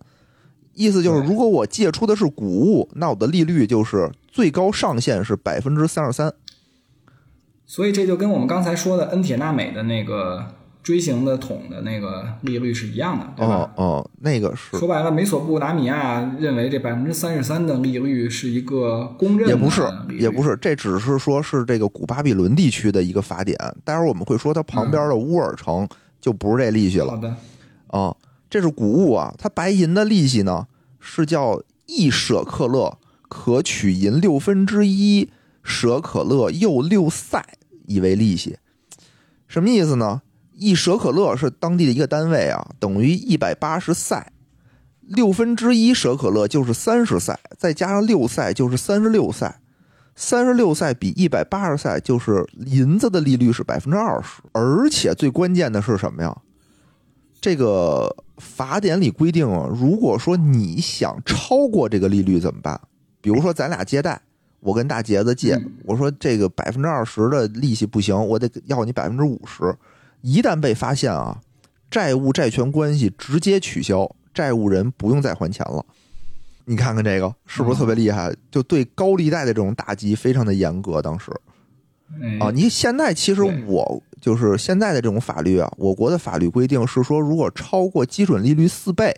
[0.76, 6.32] 意思就是，如果我借出的是谷物，那我的利率就是最高上限是百分之三十三。
[7.65, 10.54] 所以这就跟我们刚才说的恩铁纳美的那个
[10.88, 13.69] 锥形的桶的那个利率是一样的，对吧？
[13.76, 19.82] 哦哦，那个是说白了，美索不达米亚认为这百分之三十三的利率是一个公认的也不是
[20.17, 23.58] 也不是，这只是说是这个古巴比伦地区的一个法典。
[23.84, 25.86] 待会儿我们会说它旁边的乌尔城
[26.21, 27.36] 就不是这利息了好的，
[27.88, 28.15] 啊。
[28.50, 30.67] 这是谷物啊，它白银的利息呢
[31.02, 32.97] 是叫一舍克勒
[33.28, 35.30] 可取银六分之一
[35.62, 37.45] 舍可勒又六塞
[37.88, 38.58] 以为利息，
[39.50, 40.21] 什么意思呢？
[40.60, 44.32] 一舍可乐是当地的一个单位啊，等于一百八十塞，
[45.02, 49.60] 六分之一舍可乐就是三十塞，再加上六塞就是三十六塞，
[50.15, 56.36] 三十六塞比一百八十塞就是银子的利率是百分之二十，而且最关键的是什么呀？
[57.39, 62.82] 这个法典里规定啊，如果说你想超过这个利率怎么办？
[63.22, 64.20] 比如说咱俩借贷，
[64.60, 69.72] 我跟大杰子借，嗯我说这个百分之二十的利息不行，我得要你百分之五十。
[70.21, 71.41] 一旦被发现啊，
[71.89, 75.86] 债务债权关系直接取消，债务人不用再还钱了。
[76.65, 78.36] 你看看这个是不是特别厉害？
[78.51, 81.01] 就对高利贷的这种打击非常的严格。
[81.01, 81.32] 当时
[82.21, 89.15] 哎啊，你现在其实我就是现在的这种法律啊，我国的法律规定是说，如果超过基准利率四倍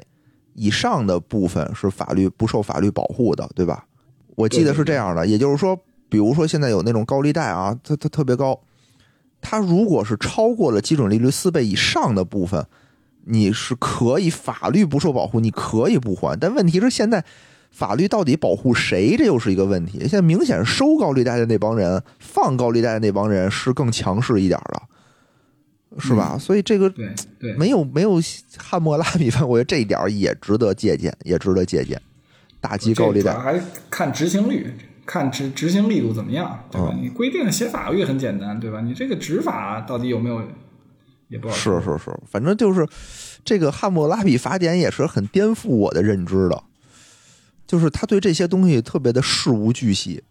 [0.54, 3.86] 以上的部分是法律不受法律保护的，对吧？
[4.36, 5.76] 我记得是这样的，也就是说，
[6.08, 8.60] 比如说现在有那种高利贷啊，它它特别高，
[9.42, 12.66] 它如果是超过了基准利率四倍以上的部分，
[13.26, 16.38] 你是可以法律不受保护，你可以不还。
[16.40, 17.24] 但问题是现在
[17.72, 20.00] 法律到底保护谁，这又是一个问题。
[20.00, 24.84] 现在明显收高利贷的那帮人，放高利贷的那帮人是更强势一点了，
[26.00, 26.38] 是吧？
[26.40, 28.20] 所以这个对对，没有没有
[28.58, 32.02] 汉谟拉比法，我觉得这一点儿也值得借鉴，也值得借鉴。
[32.60, 34.74] 打击高利贷，还看执行率，
[35.10, 36.92] 看执执行力度怎么样，对吧？
[36.94, 38.80] 嗯你规定写法律很简单，对吧？
[38.80, 40.40] 你这个执法到底有没有，
[41.30, 41.82] 也不好说。
[41.82, 42.88] 是是是，反正就是
[43.44, 46.64] 这个汉谟拉比法典也是很颠覆我的认知的，
[47.66, 50.24] 就是他对这些东西特别的事无巨细，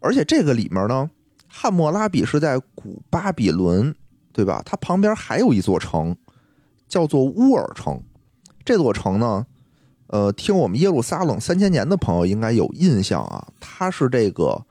[0.00, 1.08] 而且这个里面呢，
[1.48, 3.94] 汉谟拉比是在古巴比伦，
[4.34, 4.60] 对吧？
[4.66, 6.14] 它旁边还有一座城，
[6.86, 8.02] 叫做乌尔城。
[8.66, 9.46] 这座城呢，
[10.14, 14.64] 呃，听我们耶路撒冷三千年的朋友应该有印象啊，它是这个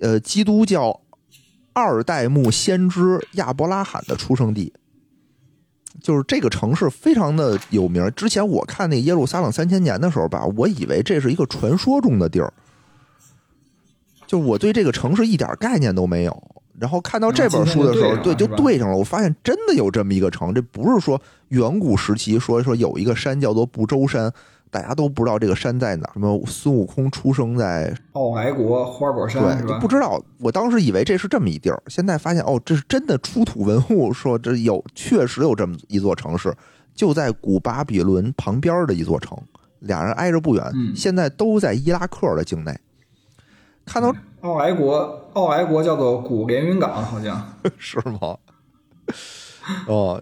[0.00, 1.00] 呃基督教
[1.72, 4.72] 二代目先知亚伯拉罕的出生地。
[6.02, 8.10] 就是这个城市非常的有名。
[8.16, 12.52] 之前我看那耶路撒冷三千年的时候吧，我以为这是一个传说中的地儿，
[14.26, 16.42] 就我对这个城市一点概念都没有。
[16.80, 18.96] 然后看到这本书的时候，对，就对上了。
[18.96, 24.34] 我发现真的有这么一个城，这不是说远古时期说说有一个山叫做不周山。
[24.74, 30.20] 大家都不知道这个山在哪，什么孙悟空出生在奥莱国花果山，对，就不知道。
[30.40, 36.52] 我当时以为这是这么一地儿，现在发现哦，这是真的出土文物，说这有确实有这么一座城市，
[36.92, 39.38] 就在古巴比伦旁边的一座城，
[39.78, 40.64] 俩人挨着不远，
[40.96, 42.76] 现在都在伊拉克的境内。
[43.86, 48.36] 看到奥莱国，奥莱国叫做古连云港，好像 是吗？
[49.86, 50.20] 哦，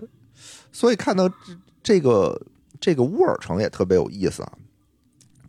[0.71, 1.35] 所以看到这
[1.83, 2.39] 这个。
[2.83, 4.53] 这个乌尔城也特别有意思啊！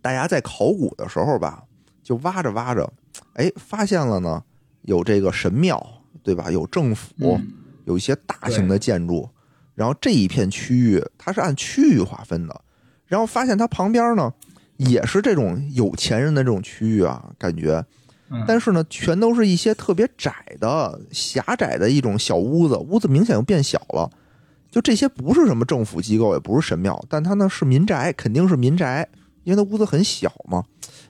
[0.04, 1.64] 大家在考古的时候吧，
[2.04, 2.94] 就挖着挖着，
[3.34, 4.44] 哎，发现了呢，
[4.84, 5.84] 有这个神庙，
[6.22, 6.52] 对吧？
[6.52, 7.40] 有政府，
[7.86, 9.28] 有一些大型的建筑。
[9.74, 12.62] 然后这一片区域它是按区域划分的，
[13.08, 14.32] 然后发现它旁边呢
[14.78, 17.84] 也是这种有钱人的这种区域啊，感觉，
[18.46, 24.12] 但是呢，全都是一些特别窄的、狭窄的一种小屋子，屋子明显又变小了。
[24.74, 29.08] 就这些不是什么政府机构，也不是神庙，但它呢是民宅，肯定是民宅，
[29.44, 30.64] 因为它屋子很小嘛。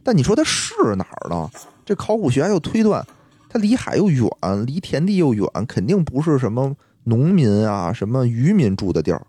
[0.04, 1.50] 但你说它是哪儿呢？
[1.86, 3.02] 这考古学家又推断，
[3.48, 4.30] 它离海又远，
[4.66, 9.26] 离田地又远，肯定不是什么农民啊、什么渔民住的地儿。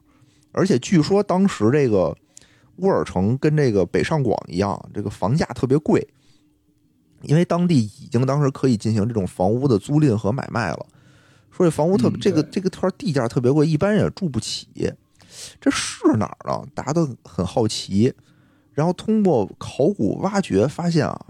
[0.51, 2.13] 而且据说当时这个
[2.79, 6.05] 乌尔城跟这个北上广一样，这个房价特别贵，
[7.23, 10.85] 因为当地已经当时可以进行这种房屋的租赁和买卖了。
[11.57, 14.67] 说这房屋特别，这个这个块地价特别贵，一般人也住不起。
[15.61, 16.67] 这是哪儿呢？
[16.75, 18.13] 大家都很好奇。
[18.73, 21.27] 然后通过考古挖掘发现啊，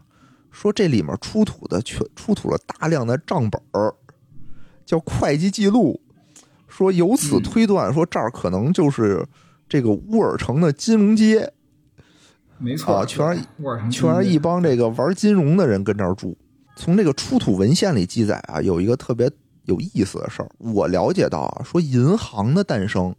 [0.50, 3.94] 说这里面出土的全出土了大量的账本儿，
[4.86, 6.00] 叫会计记录。
[6.68, 9.26] 说由此推断，说这儿可能就是
[9.68, 11.52] 这个乌尔城的金融街。
[12.56, 13.42] 没错啊，全是
[13.90, 16.34] 全是一帮这个玩金融的人跟这儿住。
[16.76, 19.30] 从这个出土文献里记载啊，有一个特别。
[19.64, 23.14] 有意思的事儿，我了解到啊，说银行的诞生，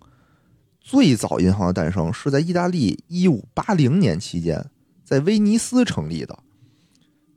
[0.79, 4.63] 最早银行的诞生是在意大利一五八零年期间，
[5.03, 6.37] 在威尼斯成立的，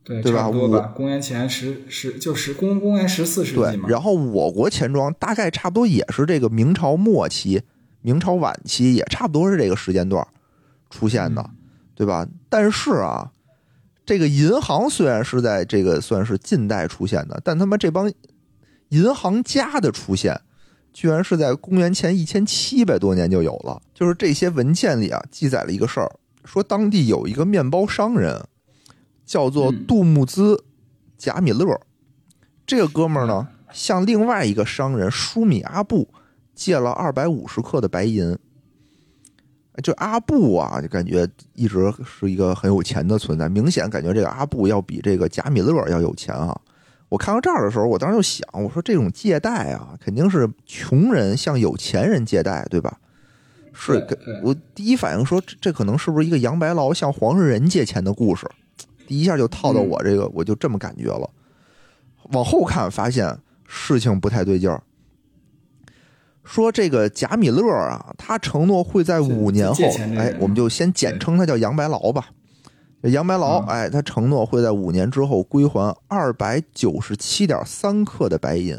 [0.05, 0.51] 对对吧？
[0.51, 3.89] 我公元前十十就十公公元十四世纪嘛。
[3.89, 7.63] 然后我国钱庄大概差不多也是这个明朝末期、
[8.03, 10.27] 明朝晚期，也差不多是这个时间段
[10.91, 11.51] 出现的，
[11.95, 12.29] 对吧？
[12.51, 13.33] 但是啊，
[14.05, 18.13] 这个银行虽然是在这个算是近代出现的，但他妈这帮。
[18.89, 20.41] 银行家的出现，
[20.93, 23.81] 居然是在公元前一千七百多年就有了。
[23.95, 26.11] 就是这些文件里啊，记载了一个事儿，
[26.45, 28.43] 说当地有一个面包商人，
[29.27, 30.55] 叫做杜穆兹·
[31.17, 31.79] 贾米勒。
[32.67, 36.09] 这个哥们儿呢，向另外一个商人舒米阿布
[36.55, 38.37] 借了二百五十克的白银。
[39.83, 43.49] 就阿布啊，就感觉一直是一个很有钱的存在。
[43.49, 46.59] 明显感觉这个阿布要比这个贾米勒要有钱啊。
[47.09, 52.99] 我看到这儿的时候，我当时就想，我说这种借贷啊，肯定是穷人向有钱人借贷，对吧？
[53.73, 54.07] 是，
[54.43, 58.47] 我第一反应说，这可能是不是一个杨白劳向黄世仁借钱的故事？
[59.07, 61.31] 第一下就套到我这个，我就这么感觉了。
[62.33, 64.83] 往后看，发现事情不太对劲儿。
[66.45, 69.85] 说这个贾米勒啊，他承诺会在五年后，
[70.17, 72.31] 哎，我们就先简称他叫杨白劳吧。
[73.03, 78.77] 杨白劳，哎，他承诺会在五年之后归还二百九十七点三克的白银。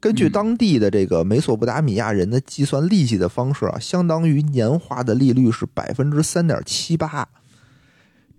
[0.00, 7.28] 根据当地的这个美索不达米亚人的计算利息的方式啊，相当于年化的利率是百分之三点七八。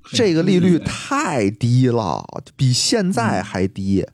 [0.04, 2.24] 这个利率太低了，
[2.56, 4.06] 比现在还低。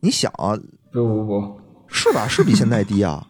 [0.00, 0.58] 你想啊，
[0.90, 2.26] 不不不， 是吧？
[2.26, 3.28] 是比现在低啊？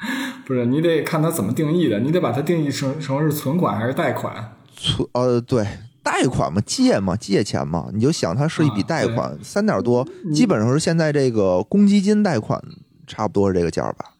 [0.46, 4.56] 不是，你得看它怎么定义的，你得把它定义成成是存款还是贷款？
[4.74, 5.66] 存，呃，对。
[6.10, 12.58] 贷款嘛，借嘛，借钱嘛，你就想它是一笔贷款，三点多，基本上是现在这个公积金贷款
[13.06, 14.14] 差不多是这个价吧。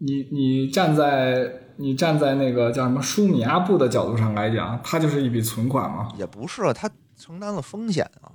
[0.00, 6.10] 你你站在你站在那个叫什么舒米阿布的角度上来讲，它就是一笔存款嘛？
[6.18, 8.28] 也不是，它承担了风险啊。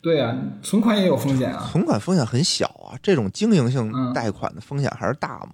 [0.00, 1.68] 对呀，存款也有风险啊。
[1.70, 5.52] 存款风险很小啊，这种经营性贷款的风险还是大嘛。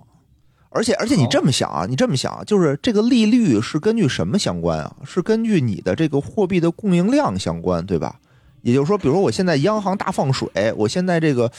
[0.76, 4.94] 而且而且你这么想啊，你这么想啊，就是这个利率是根据什么相关啊？
[5.04, 8.20] 是根据你的这个货币的供应量相关，对吧？
[8.60, 11.50] 也就是说，比如说我现在央行大放水，我现在这个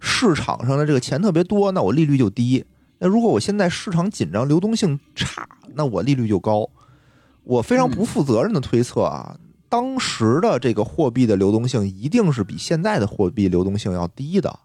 [0.00, 2.64] 市场上的这个钱特别多，那我利率就低。
[2.98, 6.68] 那如果我现在市场紧张，流动性差，那我利率就高。
[7.44, 9.36] 我非常不负责任的推测啊，
[9.68, 14.58] 当时的这个货币的流动性一定是比现在的货币流动性要低的，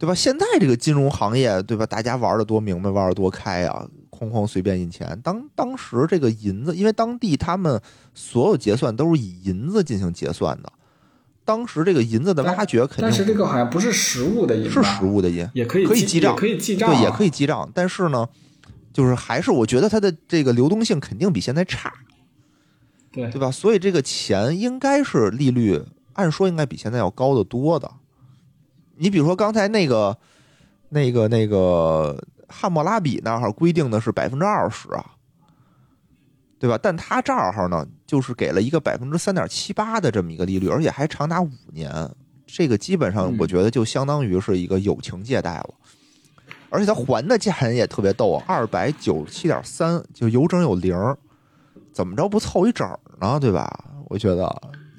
[0.00, 0.14] 对吧？
[0.14, 1.84] 现在这个金融行业，对吧？
[1.84, 5.20] 大家玩的多明白，玩的多开啊，哐哐随便印钱。
[5.22, 7.78] 当当时这个银子，因为当地他们
[8.14, 10.72] 所有结算都是以银子进行结算的，
[11.44, 18.26] 当时这个银子的挖掘肯定但是这个好像不是实物的银是实物的银，也可以记可以记账可以记账啊，对，也可以记账，但是呢，
[18.94, 21.92] 就是还是我觉得它的这个流动性肯定比现在差，
[23.12, 23.50] 对对吧？
[23.50, 25.82] 所以这个钱应该是利率，
[26.14, 27.90] 按说应该比现在要高得多的。
[29.00, 30.14] 你比如说刚才那个、
[30.90, 35.16] 那个、那个汉谟拉比那儿规定的是百分之二十啊，
[36.58, 36.78] 对吧？
[36.82, 41.90] 但他这儿呢，就是给了一个百分之三点七八的这么一个利率，而且还长达五年。
[42.46, 45.70] 这个基本上嗯我觉得就相当于是一个友情借贷了，
[46.68, 51.16] 而且他还的价钱也特别逗，二百九十七点三，就有整有零儿，
[51.90, 53.40] 怎么着不凑一整儿呢？
[53.40, 53.84] 对吧？
[54.10, 54.44] 我觉得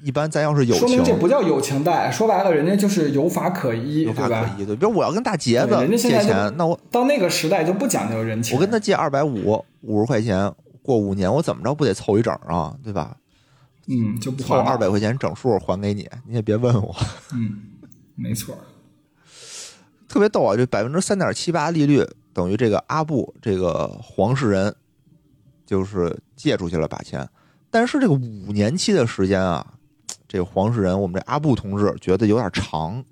[0.02, 4.28] 一般咱要是友说情，明这不叫友情贷，说白了，人家就是有法可依，有法？
[4.28, 4.66] 可依。
[4.66, 12.76] 对，比如我要跟大杰子借钱，那我到那个时代就不讲究人情，我跟他借二百五五十块钱，过五年我怎么着不得凑一整啊？
[12.82, 13.16] 对吧？
[13.88, 16.94] 嗯就凑二百块钱整数还给你，你也别问我。
[17.34, 17.58] 嗯，
[18.14, 18.56] 没错，
[20.08, 20.56] 特别逗啊！
[20.56, 24.72] 这百分之三点七八利率等于这个阿布这个黄世仁
[25.66, 27.28] 就是借出去了把钱，
[27.70, 29.74] 但是这个五年期的时间啊，
[30.32, 33.04] 这个黄世仁我们这阿布同志觉得有点长，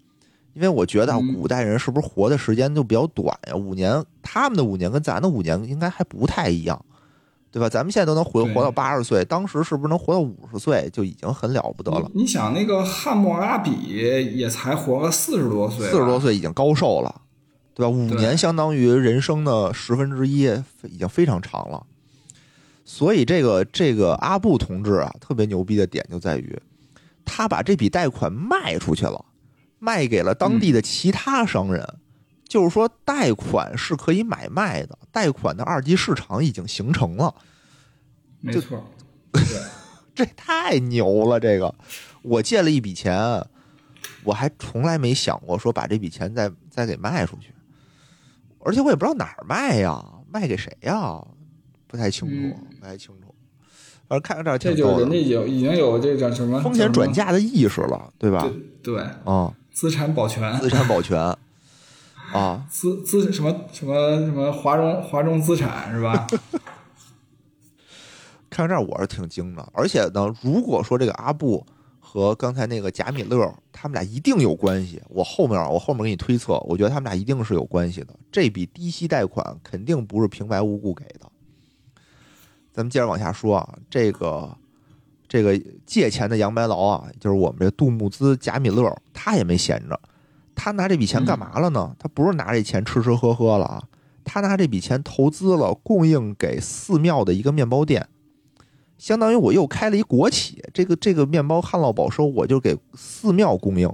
[0.55, 3.55] 因为我觉得古代人是不是活的时间就比较短呀？
[3.55, 6.83] 五年，他们的五年跟咱的五年应该还不太一样，
[7.53, 7.69] 对吧？
[7.69, 12.11] 咱们现在都能活活到八十岁，当时是不是能活到五十岁就已经很了不得了？
[12.15, 13.71] 你想那个汉谟拉比
[14.35, 17.21] 也才活了四十多岁，四十多岁已经高寿了，
[17.75, 17.91] 对吧？
[17.91, 20.51] 五年相当于人生的十分之一，
[20.85, 21.85] 已经非常长了。
[22.87, 26.59] 所以这个这个阿布同志啊，特别牛逼的点就在于，
[27.25, 29.25] 他把这笔贷款卖出去了，
[29.79, 31.87] 卖给了当地的其他商人。
[32.49, 37.33] 就是说，贷款是可以买卖的，贷款的二级市场已经形成了，
[38.41, 38.85] 没错，
[39.31, 39.43] 对，
[40.13, 41.39] 这太牛了！
[41.39, 41.73] 这个，
[42.23, 43.17] 我借了一笔钱，
[44.25, 47.55] 我还从来没想过说把这笔钱再再给卖出去，
[48.65, 51.25] 而且我也不知道哪儿卖呀，卖给谁呀，
[51.87, 53.30] 不太清楚，嗯不太清楚。
[54.11, 58.43] 反正看着这儿这就人家有已经有这叫什么风险转嫁的意识了，对吧？
[58.83, 61.17] 对对，啊，资产保全，资产保全
[62.35, 66.27] 啊，资资什么什么什么华融华融资产是吧？
[68.51, 71.65] 看到这儿我是挺惊的，而且呢，如果说这个阿布
[72.01, 78.09] 和刚才那个贾米勒他们俩一定有关系，我后面我后面给你推测，我觉得他们俩一定是有关系的。
[78.33, 81.30] 这笔低息贷款肯定不是平白无故给的。
[82.73, 84.57] 咱们接着往下说啊，这个
[85.29, 90.01] 这个借钱的杨白劳啊，就是我们这杜牧兹贾米勒，他也没闲着，
[90.55, 91.95] 他拿这笔钱干嘛了呢？
[91.99, 93.83] 他不是拿这钱吃吃喝喝了啊，
[94.25, 98.09] 他拿这笔钱投资了供应给寺庙的一个面包店。
[98.99, 103.91] 相当于我又开了一国企，这个这个面包旱涝保收，我就给寺庙供应，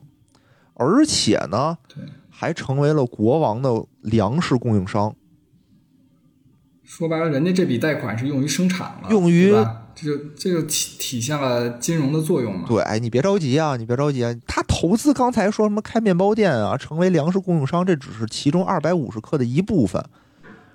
[0.75, 1.79] 而且呢，
[2.29, 5.15] 还成为了国王的粮食供应商。
[6.87, 9.51] 说白了，人家这笔贷款是用于生产了，用于
[9.95, 12.65] 这就这就体体现了金融的作用嘛。
[12.69, 14.33] 对，哎，你别着急啊，你别着急啊。
[14.47, 20.03] 他投资刚才说什么开面包店啊，成为粮食供应商，这只是其中二百五十克的一部分，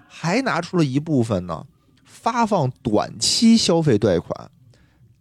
[0.08, 1.66] 还拿出了一部分呢，
[2.04, 4.52] 发放短期消费贷款，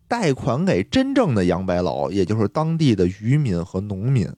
[0.09, 4.29] 贷款给真正的杨白劳，也就是当地的渔民和农民。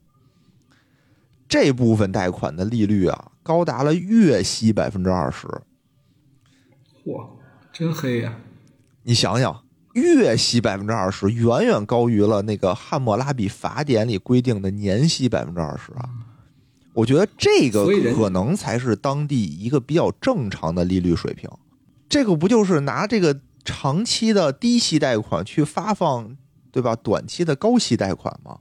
[1.48, 5.48] 这部分贷款的利率啊，高达了月息百分之二十。
[7.04, 7.28] 嚯，
[7.72, 8.36] 真黑呀、
[9.02, 16.08] 你想想，月息百分之二十，远远高于了那个汉谟拉比法典里规定的年息百分之二十啊！
[16.94, 21.50] 我觉得这个可能才是当地一个比较正常的利率水平。
[22.08, 26.36] 这个不就是拿这个长期的低息贷款去发放，
[26.70, 26.94] 对吧？
[26.94, 28.58] 短期的高息贷款吗？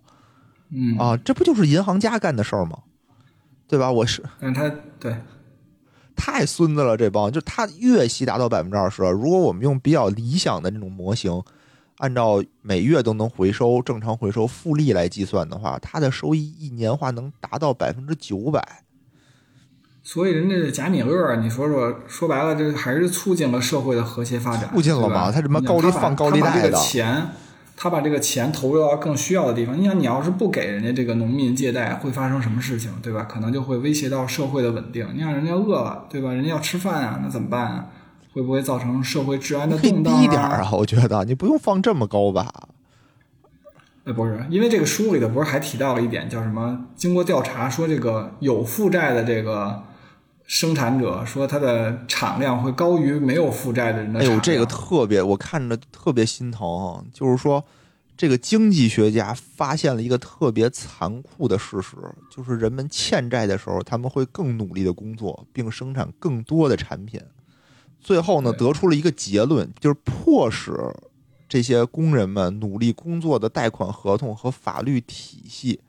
[0.69, 2.79] 嗯，啊，这不就是银行家干的事儿吗？
[3.67, 3.91] 对吧？
[3.91, 4.69] 我是但他
[4.99, 5.15] 对
[6.23, 11.41] 太孙子了，这帮就他月息达到百分之二十，如果我们用比较理想的那种模型，
[11.97, 18.83] 按照每月都能回收、正常回收复利来计算的话，它的收益一年化能达到百分之九百。
[20.03, 25.31] 所以人家贾米勒，你说说，说白了，这还是促进了社会的和谐发展，促进了嘛？
[25.31, 27.29] 他什么高利放高利贷的钱，
[27.83, 29.75] 他把这个钱投入到更需要的地方。
[29.75, 33.23] 你想，你要是不给人家这个农民借贷，会发生什么事情，对吧？
[33.23, 35.07] 可能就会威胁到社会的稳定。
[35.15, 36.31] 你想，人家饿了，对吧？
[36.31, 37.87] 人家要吃饭啊，那怎么办啊？
[38.33, 40.21] 会不会造成社会治安的动荡啊？
[40.21, 42.53] 低点啊，我觉得你不用放这么高吧。
[44.05, 46.85] 哎，不是，因为这个书里头不是还提到了一点，叫什么？
[46.95, 49.81] 经过调查说，这个有负债的这个
[50.53, 54.19] 生产者说，他的产量会高于没有负债的人的。
[54.19, 57.05] 哎呦，这个特别，我看着特别心疼。
[57.13, 57.63] 就是说，
[58.17, 61.95] 这个经济学家发现了一个特别残酷的事实，
[62.29, 67.21] 就是人们欠债的时候，他们会更努力的工作，并生产更多的产品。
[68.01, 70.73] 最后呢，得出了一个结论，就是迫使。
[71.47, 75.79] 这些工人们努力工作的贷款合同和法律体系，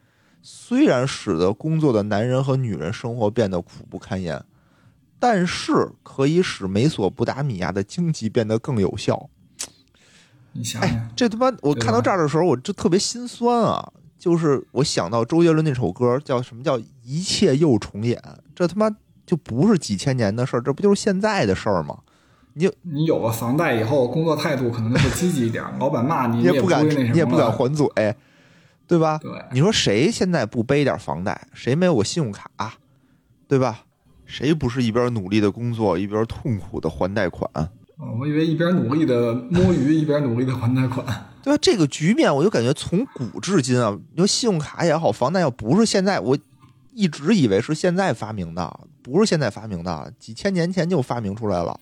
[0.40, 4.44] 虽然使得工作的男人和女人生活变得苦不堪言，
[5.22, 9.30] 但是可以使美索不达米亚的经济变得更有效。
[10.50, 11.56] 你想想，这他妈！
[11.62, 13.92] 我看到这儿的时候，我就特别心酸啊！
[14.18, 18.20] 就是我想到周杰伦那首歌，叫什么叫“一切又重演”？
[18.52, 18.90] 这他妈
[19.24, 22.00] 就不是几千年的事儿，这不就是现在的事儿吗？
[22.54, 25.64] 你你有了房贷以后，工作态度可能就会积极一点。
[25.78, 27.86] 老板骂你，你也不敢，你也不敢还嘴，
[28.88, 29.18] 对吧？
[29.18, 31.46] 对，你说谁现在不背点房贷？
[31.54, 32.50] 谁没有个信用卡？
[33.46, 33.84] 对吧？
[34.32, 37.46] 谁不是一边努力的工作，一边痛苦的还贷款？
[37.98, 41.04] 哦，我以为一边努力的摸鱼，一边努力的还贷款。
[41.42, 41.58] 对吧？
[41.60, 46.38] 这个局面，我就感觉从古至今啊，你说信用卡也好，房贷要不是现在，我
[46.94, 51.78] 一直以为是现在发明的，不是现在发明的，几千年前就发明出来了。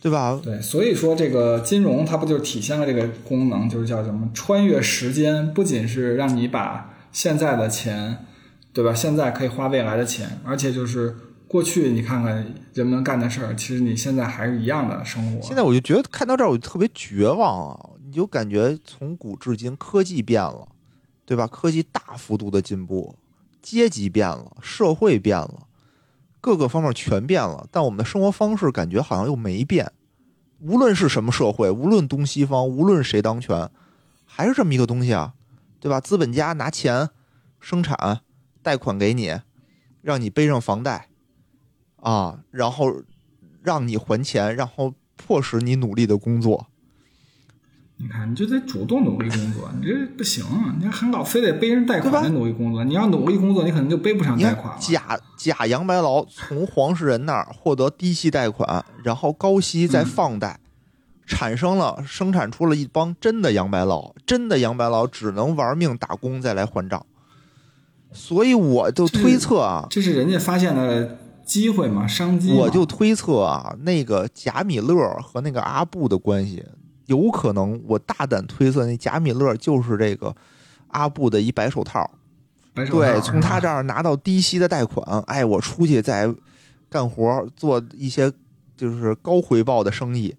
[0.00, 0.40] 对吧？
[0.40, 8.24] 对，所以说这个金融它不就体现了这个功能，就是叫什么穿越时间，不仅是让你把现在的钱，
[8.76, 8.92] 对吧？
[8.92, 11.16] 现在可以花未来的钱，而且就是
[11.48, 15.40] 过去你看看人们干的事儿，其实你现在还是一样的生活。
[15.40, 17.90] 现在我就觉得看到这儿我就特别绝望啊！
[18.04, 20.68] 你就感觉从古至今科技变了，
[21.24, 21.46] 对吧？
[21.46, 23.16] 科技大幅度的进步，
[23.62, 25.66] 阶级变了，社会变了。
[26.42, 29.90] 各个方面全变了，但我们的生活方式感觉好像又没变。
[30.60, 33.70] 无论是什么社会，无论东西方，无论谁当权，
[34.26, 35.32] 还是这么一个东西啊，
[35.80, 35.98] 对吧？
[35.98, 37.08] 资本家拿钱
[37.58, 38.20] 生产、
[38.66, 39.32] 贷款给你，
[40.02, 41.06] 让你背上房贷
[42.00, 42.92] 啊，然后
[43.62, 46.66] 让你还钱，然后迫使你努力的工作。
[47.98, 50.44] 你看，你就得主动努力工作，你这不行。
[50.80, 54.80] 你很老非得背人贷款来努力工作，你要努力工作，你可能就背不上贷款了。
[54.80, 60.58] 假假杨白劳从黄世仁那儿获得低息贷款，然后高息再放贷，
[61.24, 67.06] 产生了生产出了一帮真的杨白劳，真的杨白劳只能玩命打工再来还账。
[68.12, 72.52] 所以我就推测啊，这是人家发现的机会嘛，商机。
[72.52, 76.64] 我就推测啊，那个贾米勒和那个阿布的关系。
[77.06, 80.34] 有可能，我大胆推测，那贾米勒就是这个
[80.88, 82.10] 阿布的一白手套。
[82.74, 86.28] 对，从他这儿拿到低息的贷款，哎，我出去再
[86.90, 88.32] 干活，做一些
[88.76, 90.34] 就是高回报的生意，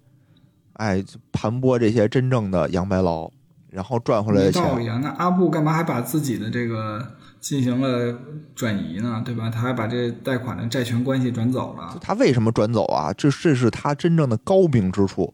[0.74, 1.02] 哎，
[1.32, 3.32] 盘剥这些真正的洋白劳，
[3.70, 4.62] 然后赚回来的钱。
[4.62, 8.18] 道理啊，那阿布干嘛还把自己的这个进行了
[8.56, 9.22] 转移呢？
[9.26, 9.50] 对吧？
[9.50, 11.98] 他还把这贷款的债权关系转走了。
[12.02, 13.14] 他为什么转走啊？
[13.14, 15.34] 这这是他真正的高明之处。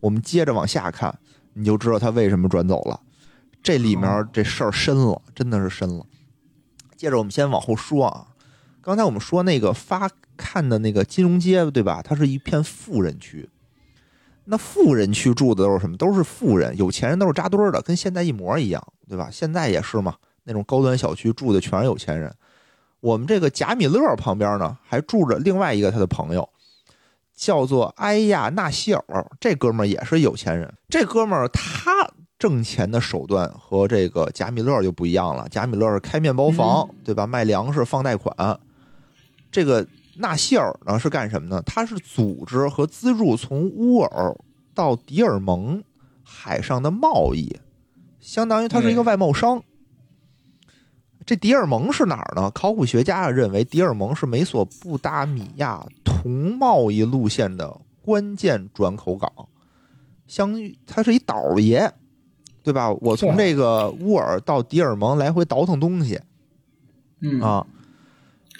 [0.00, 1.18] 我们接着往下看，
[1.54, 3.00] 你就知道他为什么转走了。
[3.62, 6.06] 这里面这事儿深了，真的是深了。
[6.96, 8.28] 接着我们先往后说啊，
[8.80, 12.00] 刚才我们说那个发看的那个金融街，对吧？
[12.02, 13.50] 它是一片富人区。
[14.46, 15.96] 那富人区住的都是什么？
[15.96, 19.28] 都是富人，有钱人都是扎堆儿的，跟现在一模一样，对吧？
[19.30, 22.34] 现在也是嘛，那种高端小区住的全是有钱人。
[23.00, 26.48] 我们这个贾米勒旁边呢，还住着另外一个他的朋友。
[27.34, 30.70] 叫做埃亚纳希尔，这哥们儿也是有钱人。
[30.90, 31.90] 这哥们儿他
[32.38, 35.48] 挣钱的手段和这个贾米勒就不一样了。
[35.50, 37.26] 贾米勒是开面包房，对吧？
[37.26, 38.60] 卖粮食、放贷款。
[39.50, 39.86] 这个
[40.18, 41.62] 纳希尔呢是干什么呢？
[41.64, 44.36] 他是组织和资助从乌尔
[44.74, 45.82] 到迪尔蒙
[46.22, 47.58] 海上的贸易，
[48.20, 49.62] 相当于他是一个外贸商。
[51.30, 52.50] 这迪尔蒙是哪儿呢？
[52.50, 57.72] 考古学家认为迪尔蒙是美索不达米亚铜贸易路线的
[58.02, 59.30] 关键转口港，
[60.26, 60.52] 相
[60.84, 61.88] 它是一倒爷，
[62.64, 62.90] 对吧？
[62.94, 66.20] 我从这个乌尔到迪尔蒙来回倒腾东西，
[67.20, 67.64] 嗯啊，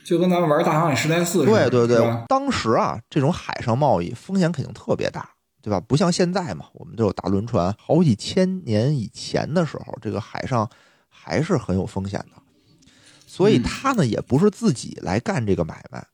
[0.05, 1.69] 就跟咱们玩大航海时代四似的。
[1.69, 5.29] 对对对，当时啊，这种海上贸易风险肯定特别大，
[5.61, 5.81] 对吧？
[5.81, 7.75] 不像现在嘛，我们都有大轮船。
[7.77, 10.71] 好几千年以前的时候，这个海上
[11.09, 12.40] 还是很有风险的。
[13.31, 16.05] 所以他呢也不是自己来干这个买卖，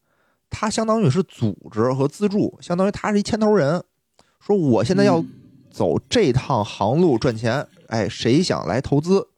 [0.50, 3.82] 他相当于是组织和资助，相当于他是一牵头人，
[4.38, 5.24] 说我现在要
[5.70, 9.28] 走这趟航路赚钱，哎，谁想来投资？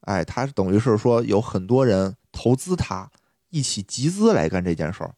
[0.00, 3.08] 哎，他等于是说有很多人投资他，
[3.50, 5.14] 一起集资来干这件事儿。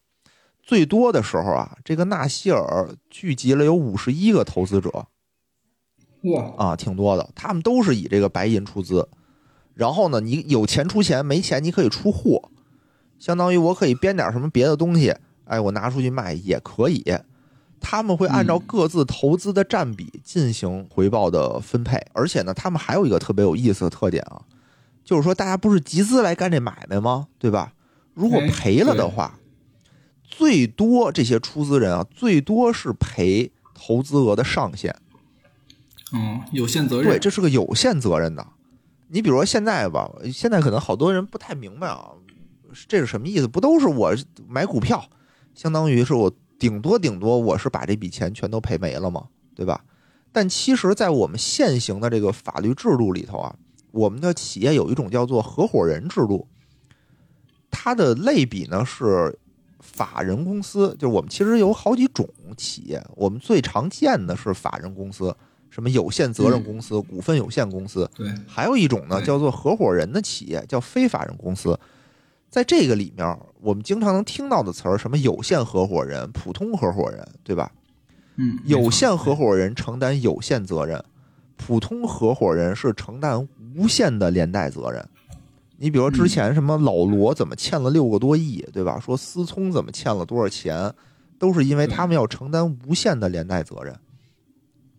[0.61, 5.07] 最多的时候啊，这个纳希尔聚集了有五十一个投资者，
[6.21, 7.27] 哇啊，挺多的。
[7.33, 9.09] 他们都是以这个白银出资，
[9.75, 12.49] 然后呢，你有钱出钱，没钱你可以出货，
[13.19, 15.13] 相当于我可以编点什么别的东西，
[15.43, 17.03] 哎，我拿出去卖也可以。
[17.81, 24.41] 他们会按照各自投资的占比进行回报的分配，而且呢，他们还有一个特别有意思的特点啊，
[25.03, 27.27] 就是说大家不是集资来干这买卖吗？
[27.37, 27.73] 对吧？
[28.15, 29.37] 如果赔了的话，
[30.23, 34.95] 最多这些出资人啊，最多是赔投资额的上限。
[36.13, 37.11] 嗯，有限责任。
[37.11, 38.47] 对，这是个有限责任的。
[39.15, 42.11] 你比如说现在吧，现在可能好多人不太明白啊，
[42.85, 43.47] 这是什么意思？
[43.47, 44.13] 不都是我
[44.45, 45.05] 买股票，
[45.53, 49.27] 相当于是我顶多顶多我是把这笔钱全都赔没了吗？
[49.55, 49.85] 对吧？
[50.33, 53.55] 但其实，在我们现行的这个法律制度里头啊，
[53.91, 56.45] 我们的企业有一种叫做合伙人制度，
[57.71, 59.39] 它的类比呢是
[59.79, 65.33] 法人公司，就是我们其实有好几种企业，我们最常见的是法人公司。
[65.69, 71.77] 什么有限责任公司、股份有限公司，对，还有一种呢，叫做合伙人的企业，叫非法人公司。
[72.49, 77.69] 在这个里面，我们经常能听到的词儿，什么有限合伙人、普通合伙人，对吧？
[78.37, 81.03] 嗯，有限合伙人承担有限责任，
[81.57, 83.45] 普通合伙人是承担
[83.75, 85.05] 无限的连带责任。
[85.77, 88.97] 你比如之前什么老罗怎么欠了六个多亿，对吧？
[88.97, 90.89] 说思聪怎么欠了多少钱，
[91.37, 93.93] 都是因为他们要承担无限的连带责任。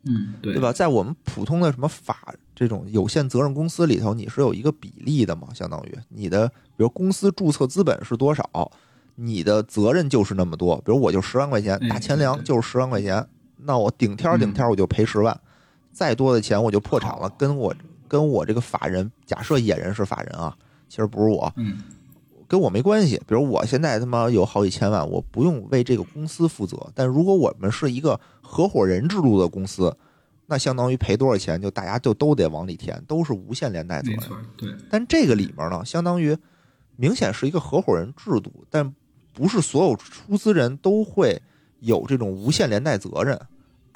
[0.07, 0.73] 嗯，对，对吧？
[0.73, 5.49] 在我们普通的什么法这种有限责任公司里头，你是有一个比例的嘛？
[5.53, 8.71] 相当于你的，比如公司注册资本是多少，
[9.17, 10.77] 你的责任就是那么多。
[10.79, 13.27] 比如我就十万块钱，打钱粮就是十万块钱，
[13.59, 15.39] 那我顶天顶天我就赔十万，
[15.93, 17.29] 再多的钱我就破产了。
[17.37, 17.75] 跟我
[18.09, 20.57] 跟我这个法人，假设野人是法人啊，
[20.89, 21.79] 其实不是我，嗯，
[22.49, 23.17] 跟我没关系。
[23.27, 26.91] 比如我现在他妈有好几千万，我不用为这个公司负责。
[26.95, 29.97] 但如果我们是一个合伙人制度的公司，
[30.47, 34.21] 那相当于赔多少钱，就大家就都得往里填，都是无限连带责任。
[34.57, 34.69] 对。
[34.89, 36.37] 但这个里面呢，相当于
[36.97, 38.95] 明显是一个合伙人制度，但
[39.33, 41.43] 不是所有出资人都会
[41.81, 43.39] 有这种无限连带责任。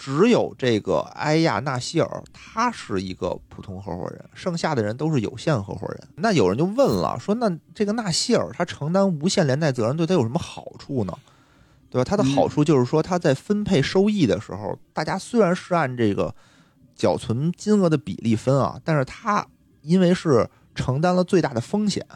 [0.01, 6.09] 只有这个埃亚纳希尔，他是一个普通合伙人，剩下的人都是有限合伙人。
[6.17, 11.13] 那有人就问了，说那这个纳希尔他承担无限连带责任，对他有什么好处呢？
[11.91, 12.05] 对吧？
[12.05, 16.35] 他的好处就是说，他在分配收益的时候，大家虽然是按这个
[16.95, 19.47] 缴存金额的比例分啊，但是他
[19.83, 22.07] 因为是承担了最大的风险，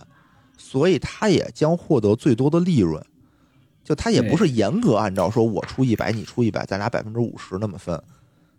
[0.57, 3.05] 所以他也将获得最多的利润。
[3.85, 8.03] 就它也不是严格按照说我出一百，你出一百，咱俩百分之五十那么分。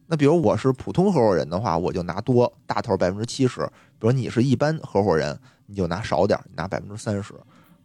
[0.08, 3.64] 那比如我是普通合伙人的话，我就拿多大头百分之七十；
[4.00, 7.34] 比如你是一般合伙人，你就拿少点，拿百分之三十。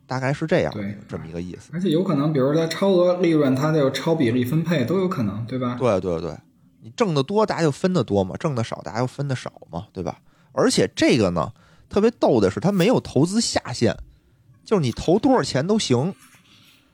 [0.07, 1.71] 大概是这样，对，这么一个意思。
[1.73, 5.77] 而且有可能，比如说超额利润，它就超比例分配都有可能，对吧？
[5.79, 6.37] 对对对，
[6.83, 10.19] 你挣得多，大家就分得多嘛；挣得少，大家就分得少嘛，对吧？
[10.53, 11.53] 而且这个呢，
[11.89, 13.97] 特别逗的是，它没有投资下限，
[14.65, 16.13] 就是你投多少钱都行。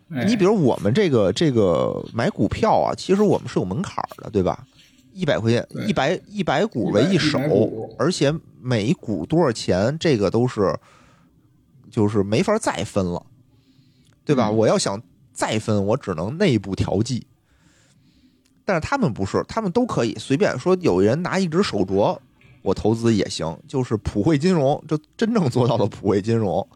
[0.09, 4.67] 你比如我们这个这个买股票啊，其实我们是有门槛的，对吧？
[5.13, 7.39] 一百块钱，一百一百股为一手，
[7.99, 10.75] 而且每股多少钱，这个都是。
[11.89, 13.25] 就是没法再分了，
[14.23, 14.51] 对吧？
[14.51, 15.01] 我要想
[15.33, 17.27] 再分，我只能内部调剂。
[18.67, 20.77] 但是他们不是，他们都可以随便说。
[20.83, 22.19] 有人拿一只手镯，
[22.61, 23.57] 我投资也行。
[23.67, 26.69] 就是普惠金融，就真正做到了普惠金融。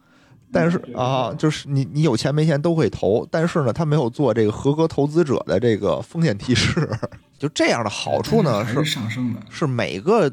[0.52, 6.88] 但是啊，就是你你有钱没钱都会投，但是呢，他没有做这个合格投资者的这个风险提示。
[7.38, 10.32] 就这样的好处呢是上升的，是每个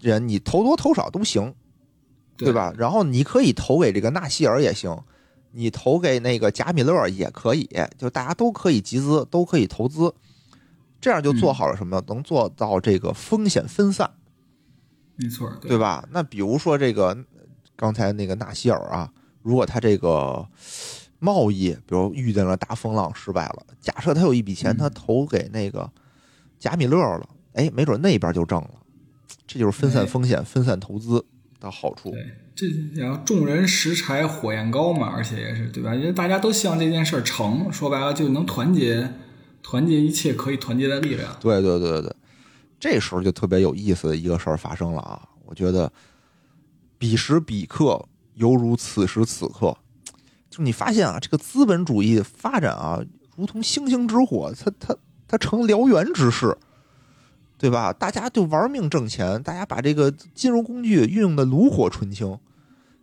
[0.00, 1.54] 人你投多投少都行。
[2.34, 2.72] 对吧？
[2.76, 4.98] 然后你可以投给这个纳希尔也行，
[5.52, 10.12] 你投给那个贾米勒也可以，就大家都可以集资，都可以投资，
[11.00, 12.02] 这样就做好了什么？
[12.08, 14.10] 能做到这个风险分散，
[15.14, 16.04] 没错，对吧？
[16.10, 17.16] 那比如说这个
[17.76, 19.12] 刚才那个纳希尔啊，
[19.42, 20.46] 如果他这个
[21.18, 25.90] 贸易，比如遇见了大风浪失败了，假设他有一笔钱，他投给那个
[26.58, 28.70] 贾米勒了，哎，没准那边就挣了，
[29.46, 31.24] 这就是分散风险、分散投资。
[31.60, 32.26] 的好处，对，
[32.56, 32.66] 这
[33.00, 35.94] 叫众人拾柴火焰高嘛，而且也是对吧？
[35.94, 39.12] 因为大家都希望这件事成，说白了就能团结，
[39.62, 41.36] 团结一切可以团结的力量。
[41.38, 42.12] 对对对对，
[42.80, 45.22] 这时候就特别有意思的一个事儿发生了啊！
[45.44, 45.92] 我觉得
[46.98, 48.04] 彼时彼刻，
[48.34, 49.76] 犹如此时此刻。
[50.50, 53.02] 就你发现啊，这个资本主义发展啊，
[53.36, 56.56] 如同星星之火，它它它成燎原之势，
[57.56, 57.92] 对吧？
[57.92, 62.38] 大家就玩命挣钱，大家把这个金融工具运用的炉火纯青。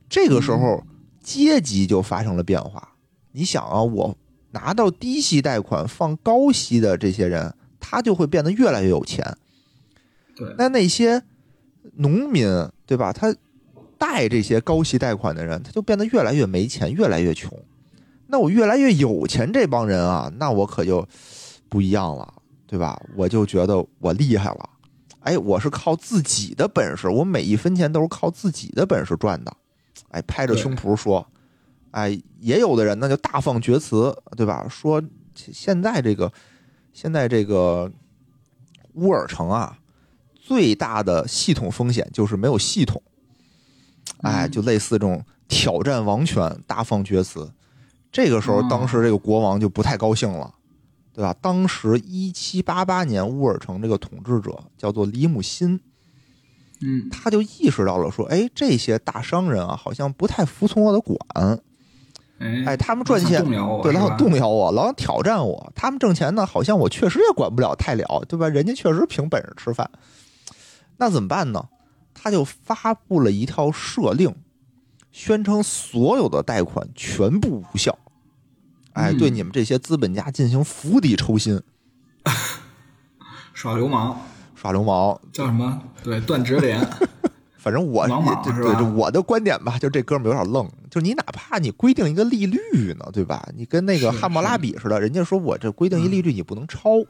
[0.07, 0.83] 这个时候，
[1.23, 2.93] 阶级就发生了变化。
[3.31, 4.15] 你想啊，我
[4.51, 9.37] 拿到低息贷款放高息的这些人，他就会变得越来越有钱。
[10.35, 11.23] 对，那那些
[11.95, 12.47] 农民，
[12.85, 13.11] 对吧？
[13.11, 13.35] 他
[13.99, 17.51] 贷这些高息贷款的人，他就变得越来越没钱，越来越穷。
[18.27, 21.05] 那我越来越有钱，这帮人啊，那我可就
[21.67, 22.33] 不一样了，
[22.65, 22.99] 对吧？
[23.15, 24.69] 我就觉得我厉害了。
[25.21, 29.51] 哎，我是靠自己的本事，我每一分钱都是靠自己的本事赚的。
[30.11, 31.27] 哎，拍着胸脯说，
[31.91, 34.65] 哎，也有的人呢就大放厥词，对吧？
[34.69, 35.03] 说
[35.35, 36.31] 现在这个
[36.93, 37.91] 现在这个
[38.93, 39.77] 乌尔城啊，
[40.33, 43.01] 最大的系统风险就是没有系统。
[44.21, 47.49] 哎，就类似这种挑战王权、大放厥词。
[48.11, 50.53] 这个时候，当时这个国王就不太高兴了，
[51.13, 51.33] 对吧？
[51.41, 55.79] 当时一七八八年，乌尔城这个统治者叫做李姆辛，
[56.81, 61.17] 嗯，他就意识到了，说：“哎，这些大商人啊，好像不太服从我的管。
[62.65, 63.43] 哎，他们赚钱，
[63.83, 65.71] 对，老想动摇我，老想挑战我。
[65.75, 68.47] 他们挣钱呢，好像我确实也管不了太了，对吧？
[68.47, 69.91] 人家确实凭本事吃饭。
[70.97, 71.63] 那怎么办呢？
[72.21, 74.35] 他就发布了一条赦令。”
[75.11, 77.97] 宣称所有的贷款全部无效，
[78.93, 81.59] 哎，对你们这些资本家进行釜底抽薪，
[83.51, 84.15] 耍流氓，
[84.53, 85.81] 耍流氓叫什么？
[86.03, 86.79] 对，断直连。
[87.57, 88.07] 反正我
[88.43, 90.69] 对对，我的观点吧，就这哥们有点愣。
[90.91, 93.49] 就你哪怕你规定一个利率呢，对吧？
[93.57, 97.03] 你跟那个汉谟拉比似的，人家说我这规定一利率你不能超，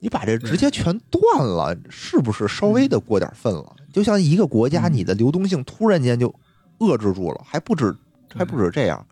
[0.00, 3.76] 你把这直接全断了，是不是稍微的过点分了？
[3.96, 6.32] 就像一个国家，你的流动性突然间就。
[6.78, 7.96] 遏制住了，还不止，
[8.34, 9.06] 还不止这样，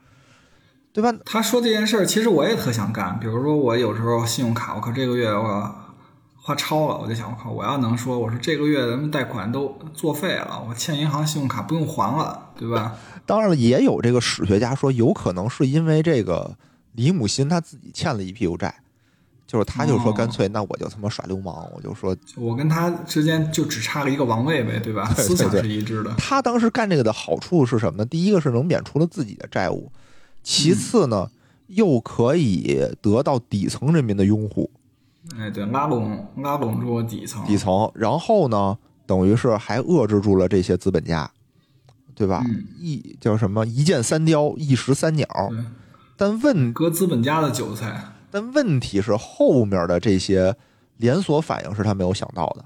[0.93, 1.11] 对吧？
[1.25, 3.19] 他说这件事儿，其实我也特想干。
[3.19, 5.75] 比如说，我有时候信用卡，我靠，这个月我
[6.37, 12.95] 花超了，我就想，我靠，我要能说，我说这个月咱们贷款都作废了，我欠银行信用卡不用还了，对吧？
[13.25, 16.59] 当然了，也有这个史学家说，有可能是因为这个
[16.93, 18.83] 李姆辛他自己欠了一屁股债。
[19.47, 25.07] 就是他，就说干脆，那我就他妈耍流氓，我就说，我跟他之间就只差了一个王位呗，对吧？
[25.15, 26.13] 思想是一致的。
[26.17, 28.05] 他当时干这个的好处是什么呢？
[28.07, 29.93] 第一个是能免除了自己的债务，
[30.43, 31.31] 其次呢，
[31.67, 34.71] 又可以得到底层人民的拥护。
[35.39, 41.31] 哎，对，拉拢拉拢住底层，底层，然后呢，等于是还遏制住了这些资本家，
[42.15, 42.43] 对吧？
[42.79, 45.29] 一叫什么一箭三雕，一石三鸟。
[46.17, 48.14] 但问割资本家的韭菜。
[48.35, 50.57] 但问题是后面的这些
[50.97, 52.65] 连锁反应是他没有想到的，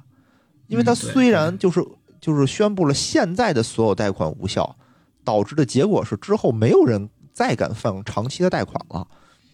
[0.66, 1.84] 因为他虽然就是
[2.18, 4.74] 就是宣布了现在的所有贷款无效，
[5.22, 9.06] 导致的结果是之后没有人再敢放长期的贷款了。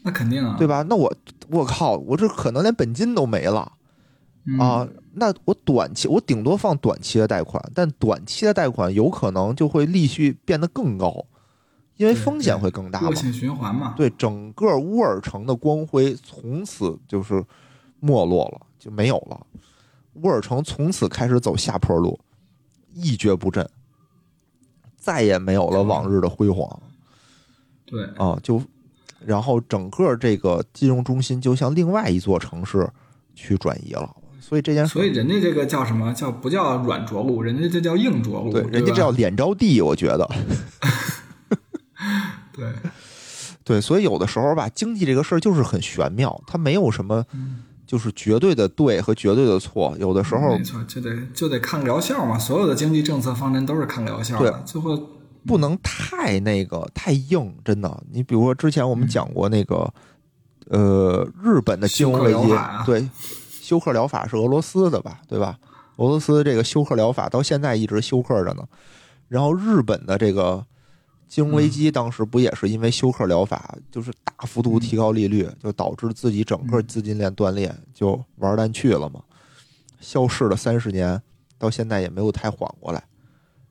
[0.05, 0.87] 那肯定啊，对吧？
[0.89, 1.12] 那我
[1.49, 3.73] 我靠，我这可能连本金都没了
[4.61, 4.87] 啊！
[5.15, 11.27] 那我短期我顶多放短期的贷款，但短期的贷款有可能就会利息变得更高。
[11.97, 13.95] 因为风险会更大，恶性循环嘛。
[13.97, 17.45] 对，整个乌尔城的光辉从此就是
[18.01, 19.40] 没落了，就没有了。
[20.14, 22.18] 乌尔城从此开始走下坡路，
[22.92, 23.68] 一蹶不振，
[24.97, 26.80] 再也没有了往日的辉煌。
[27.86, 28.61] 对啊，就
[29.24, 32.88] 然后整个这个金融中心就向另外一座城市
[33.34, 34.16] 去转移了。
[34.40, 37.40] 所以这件事，所以人家这个叫什么叫不叫软着陆？
[37.40, 38.53] 人家这叫硬着陆。
[38.53, 40.28] 对，人家这叫脸着地，我觉得。
[42.55, 42.72] 对，
[43.64, 47.24] 对，所以有的时候吧，经济这个事儿就是很玄妙，它没有什么，
[47.86, 49.96] 就是绝对的对和绝对的错。
[49.98, 52.38] 有的时候，没错，就得就得看疗效嘛。
[52.38, 54.96] 所有的经济政策方针都是看疗效的，最后
[55.46, 57.55] 不能太那个太硬。
[57.64, 59.92] 真的，你比如说之前我们讲过那个，
[60.68, 62.55] 呃，日本的金融危机，
[62.86, 63.09] 对，
[63.50, 65.20] 休克疗法是俄罗斯的吧？
[65.28, 65.59] 对吧？
[65.96, 68.62] 俄罗斯这个休克疗法到现在一直休克着呢。
[69.28, 70.64] 然后日本的这个。
[71.35, 79.20] 金融危机当时不也是因为休克疗法，就是大幅度提高利率，就导致自己整个资金链断裂，就玩蛋去了嘛，
[79.99, 81.20] 消失了三十年，
[81.59, 83.03] 到现在也没有太缓过来，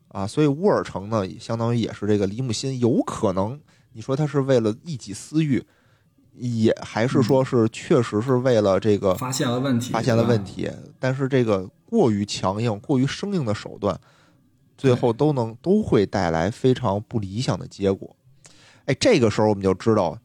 [0.09, 3.57] 啊，所以乌尔城呢，相当于也是这个李姆辛有可能，
[3.93, 5.63] 你说他是为了一己私欲，
[6.33, 13.97] 也还是说是确实是为了这个发现了问题，发现了问题，但是这个过于强硬、过于生硬的手段。
[14.77, 18.15] 最后都能都会带来非常不理想的结果，
[18.85, 20.17] 哎，这个时候我们就知道，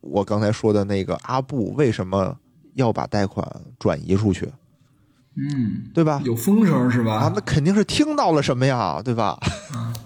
[0.00, 2.36] 我刚才说的那个阿布为什么
[2.74, 3.44] 要把贷款
[3.78, 4.52] 转移出去，
[5.36, 6.20] 嗯，对吧？
[6.24, 7.14] 有风声是吧？
[7.14, 9.38] 啊，那肯定是听到了什么呀，对吧？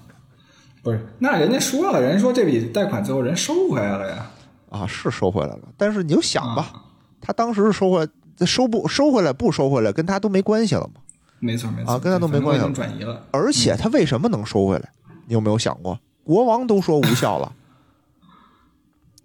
[0.82, 4.30] 不是，那人家说了，人家说这笔贷款最后人收回来了呀。
[4.70, 6.84] 啊，是收回来了，但是你就想吧，啊
[7.20, 11.00] 他当时是收回来，这收不收回来不收回来，跟他都没关系了嘛。
[11.40, 13.06] 没错没错啊跟他都没关系。
[13.30, 14.92] 而且他为什么能收回来？
[15.26, 15.98] 你有没有想过？
[16.22, 17.54] 国王都说无效了，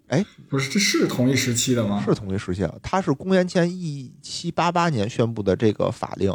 [0.08, 2.02] 哎 不是，这是同一时期的吗？
[2.04, 2.78] 是同一时期的。
[2.82, 6.34] 他是公元前一七八八年宣布的这个法令，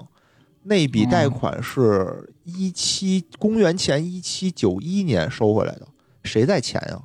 [0.63, 5.87] 那笔贷款是一七公元前一七九一年收回来的，
[6.23, 7.01] 谁在前呀？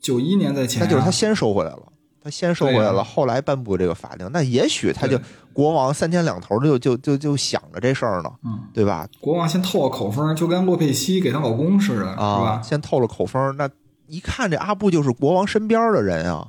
[0.00, 1.91] 九一年在前、啊，那就是他先收回来了，
[2.22, 4.28] 他先收回来了，后来颁布这个法令。
[4.32, 5.18] 那也许他就
[5.52, 9.06] 国王三天两头就就就就想着这事儿呢，嗯，对吧？
[9.20, 12.62] 国王先透了口风，就跟洛佩西给她老公似的，是啊，吧？
[12.62, 13.68] 先透了口风，那
[14.06, 16.46] 一看这阿布就是国王身边的人啊，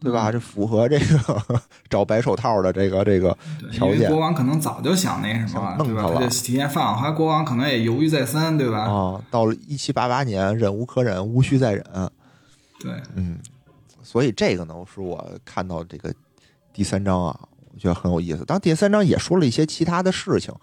[0.00, 0.30] 对吧？
[0.30, 3.36] 嗯这符合这个 找白手套的这个这个，
[3.72, 6.02] 条件因为国王可能早就想那什么了，对吧？
[6.02, 8.80] 弄他了他就提前放，后来国王可能也犹豫再三，对吧？
[8.80, 9.20] 啊。
[9.30, 11.84] 到了一七八八年，忍无可忍，无需再忍。
[12.80, 13.38] 对，嗯，
[14.04, 16.14] 所以这个呢，是我看到这个
[16.72, 18.44] 第三章啊，我觉得很有意思。
[18.44, 20.54] 当然第三章也说了一些其他的事情，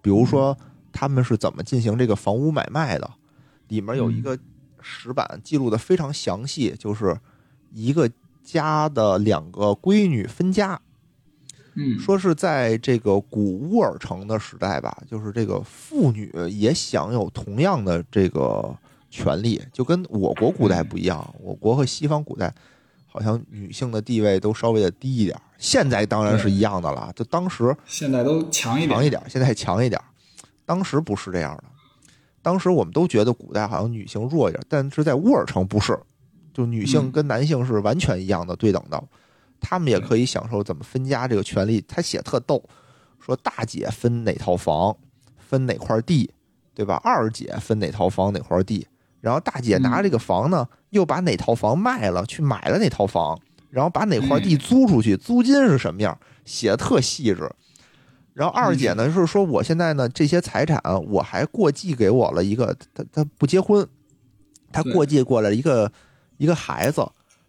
[0.00, 0.56] 比如说
[0.92, 3.08] 他们是怎么进行这个房屋买卖的，
[3.68, 4.38] 里面有一个
[4.80, 7.16] 石板记录的非常详细，就是
[7.72, 8.10] 一个
[8.42, 10.80] 家的两个闺女分家，
[11.74, 18.74] 嗯，说是在这个古乌尔城的时代吧，就是这个妇女也享有同样的这个
[19.10, 21.34] 权利，就跟我国古代不一样。
[21.40, 22.54] 我国和西方古代
[23.16, 27.10] 好像女性的地位都稍微的低一点，现在当然是一样的了。
[27.16, 29.98] 就当时现在都强一点，强一点，现在强一点，
[30.66, 31.64] 当时不是这样的。
[32.42, 35.98] 当时我们都觉得古代好像女性弱一点，但是在乌尔城不是，
[36.52, 39.02] 就女性嗯跟男性是完全一样的对等的，
[39.58, 41.82] 他们也可以享受怎么分家这个权利。
[41.88, 42.62] 他写特逗，
[43.18, 44.96] 说大姐分哪套房，
[45.38, 46.30] 分哪块地，
[46.74, 47.00] 对吧？
[47.02, 48.86] 二姐分哪套房哪块地，
[49.26, 53.36] 然后大姐拿这个房呢，又把哪套房卖了，去买了哪套房，
[53.70, 57.50] 然后把哪块地租出去，租金是什么样，写的特细致。
[58.34, 63.84] 然后二姐呢是说，我现在呢这些财产我还过继给我了一个，她她不结婚，
[64.70, 65.90] 她过继过来一个
[66.36, 67.04] 一个孩子，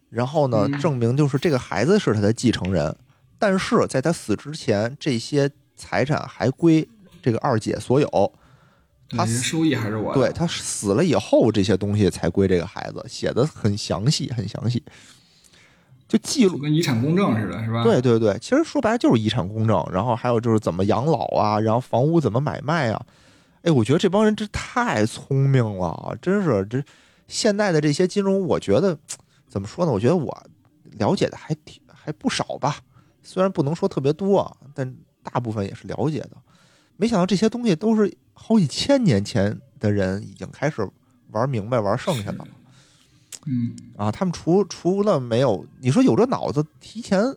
[0.09, 0.79] 然后呢嗯。
[0.79, 2.95] 证明就是这个孩子是他的继承人，
[3.37, 6.89] 但是在他死之前，这些财产还归
[7.21, 8.31] 这个二姐所有，对
[9.09, 10.19] 他收益还是我的。
[10.19, 14.83] 对他死了以后，这些东西才归这个孩子，写的很详细，很详细，
[16.07, 17.83] 就记录跟遗产公证似的，是吧？
[17.83, 23.05] 对对对，其实说白了就是遗产公证，然后还有就是怎么养老啊，然后房屋怎么买卖啊。
[23.63, 26.81] 哎，我觉得这帮人真太聪明了，真是这
[27.27, 28.97] 现在的这些金融，我觉得
[29.47, 29.91] 怎么说呢？
[29.91, 30.45] 我觉得我
[30.97, 32.77] 了解的还挺还不少吧，
[33.23, 36.31] 虽然不能说特别多，但大部分也是了解的。
[36.95, 40.87] 没想到这些东西都是好几千年前的人已经开始
[41.31, 42.47] 玩明白、玩剩下的了。
[43.45, 47.35] 嗯，啊，他们除除了没有，你说有这脑子提前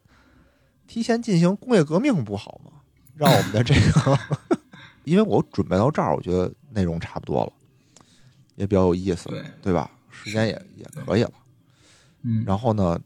[0.86, 2.72] 提前进行工业革命不好吗？
[3.16, 4.18] 让我们的这个，
[5.05, 7.53] 因为我准备到这儿，我觉得内容差不多了，
[8.57, 9.90] 也比较有意思，对，对吧？
[10.11, 11.32] 时间也也可以了。
[12.22, 13.01] 嗯，然后呢，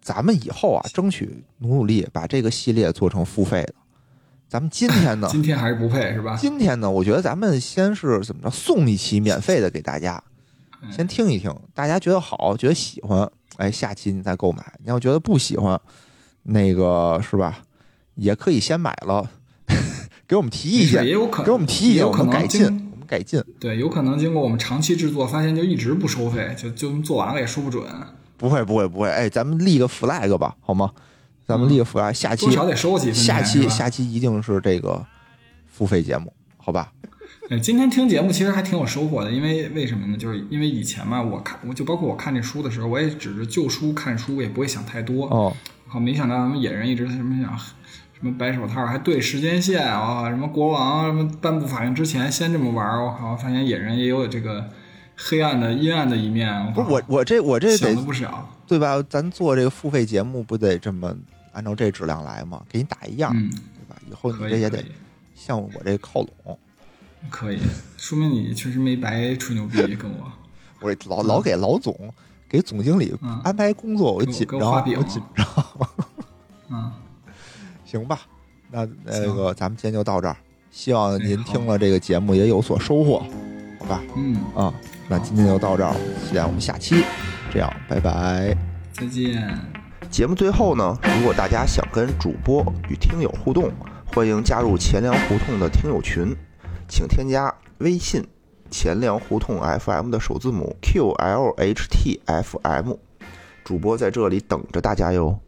[0.00, 3.74] 咱们以后啊，争取努努力把这个系列做成付费的。
[4.52, 6.36] 咱们今天呢，今天还是不配是吧？
[6.38, 10.22] 今天呢，我觉得咱们先是怎么着，送一期免费的给大家，
[10.82, 13.26] 嗯先听一听，大家觉得好，觉得喜欢，
[13.56, 14.62] 哎，下期你再购买。
[14.84, 15.80] 你要觉得不喜欢，
[16.42, 17.60] 那个是吧，
[18.16, 19.26] 也可以先买了，
[20.28, 23.42] 给我们提意见也，有可能给我们提意见，我也有可能们改进，我们改进。
[23.58, 27.82] 对，有可能经过我们长期制作，发现就一直不收费，就就做完了也说不准，
[28.36, 30.92] 不会，不会，不会，哎，咱们立个 flag 吧，好吗？
[31.46, 33.14] 咱们立个 flag，下期多少得收几分。
[33.14, 35.04] 下期下期一定是这个
[35.66, 36.92] 付费节目，好吧？
[37.48, 40.16] 对，今天听节目其实还挺有收获的，因为为什么呢？
[40.16, 45.26] 就是因为以前嘛，我看我就包括我看这书的时候，我也只是就书看书，也不会想太多。
[45.26, 45.52] 哦，
[45.88, 54.70] 好，没想到咱们野人一直什么想什么白手套，还对时间线啊，什么国王什么颁布法令之前先这么玩儿，我靠，发现野人也有这个
[55.16, 56.72] 黑暗的阴暗的一面。
[56.72, 58.48] 不是我我这我这想得不少。
[58.72, 59.04] 对吧？
[59.10, 61.14] 咱做这个付费节目不得这么
[61.52, 62.62] 按照这质量来吗？
[62.70, 64.00] 给你打一样，嗯，对吧？
[64.10, 64.82] 以后你，这也得，
[65.34, 66.58] 向我这靠拢。
[67.28, 67.58] 可以，
[67.98, 70.32] 说明你确实没白吹牛逼跟我。
[70.80, 71.94] 我这老老给老总
[72.48, 75.46] 给总经理嗯安排工作，我紧张，给我紧张。
[76.70, 76.90] 嗯，
[77.84, 78.20] 行吧，
[78.70, 80.36] 那那个咱们今天就到这儿，
[80.70, 83.22] 希望您听了这个节目也有所收获，
[83.78, 84.02] 好吧？
[84.16, 84.72] 嗯，啊，
[85.08, 85.94] 那今天就到这儿，
[86.26, 87.04] 期待我们下期，
[87.52, 88.56] 这样，拜拜。
[88.92, 89.46] 再见。
[90.10, 93.70] 节目最后呢，如果大家想跟主播与听友互动，
[94.06, 96.34] 欢迎加入钱粮胡同的听友群，
[96.88, 98.26] 请添加微信
[98.70, 102.16] 钱粮胡同 FM 的首字母 QLHTFM，
[103.64, 105.38] 主播在这里等着大家哟。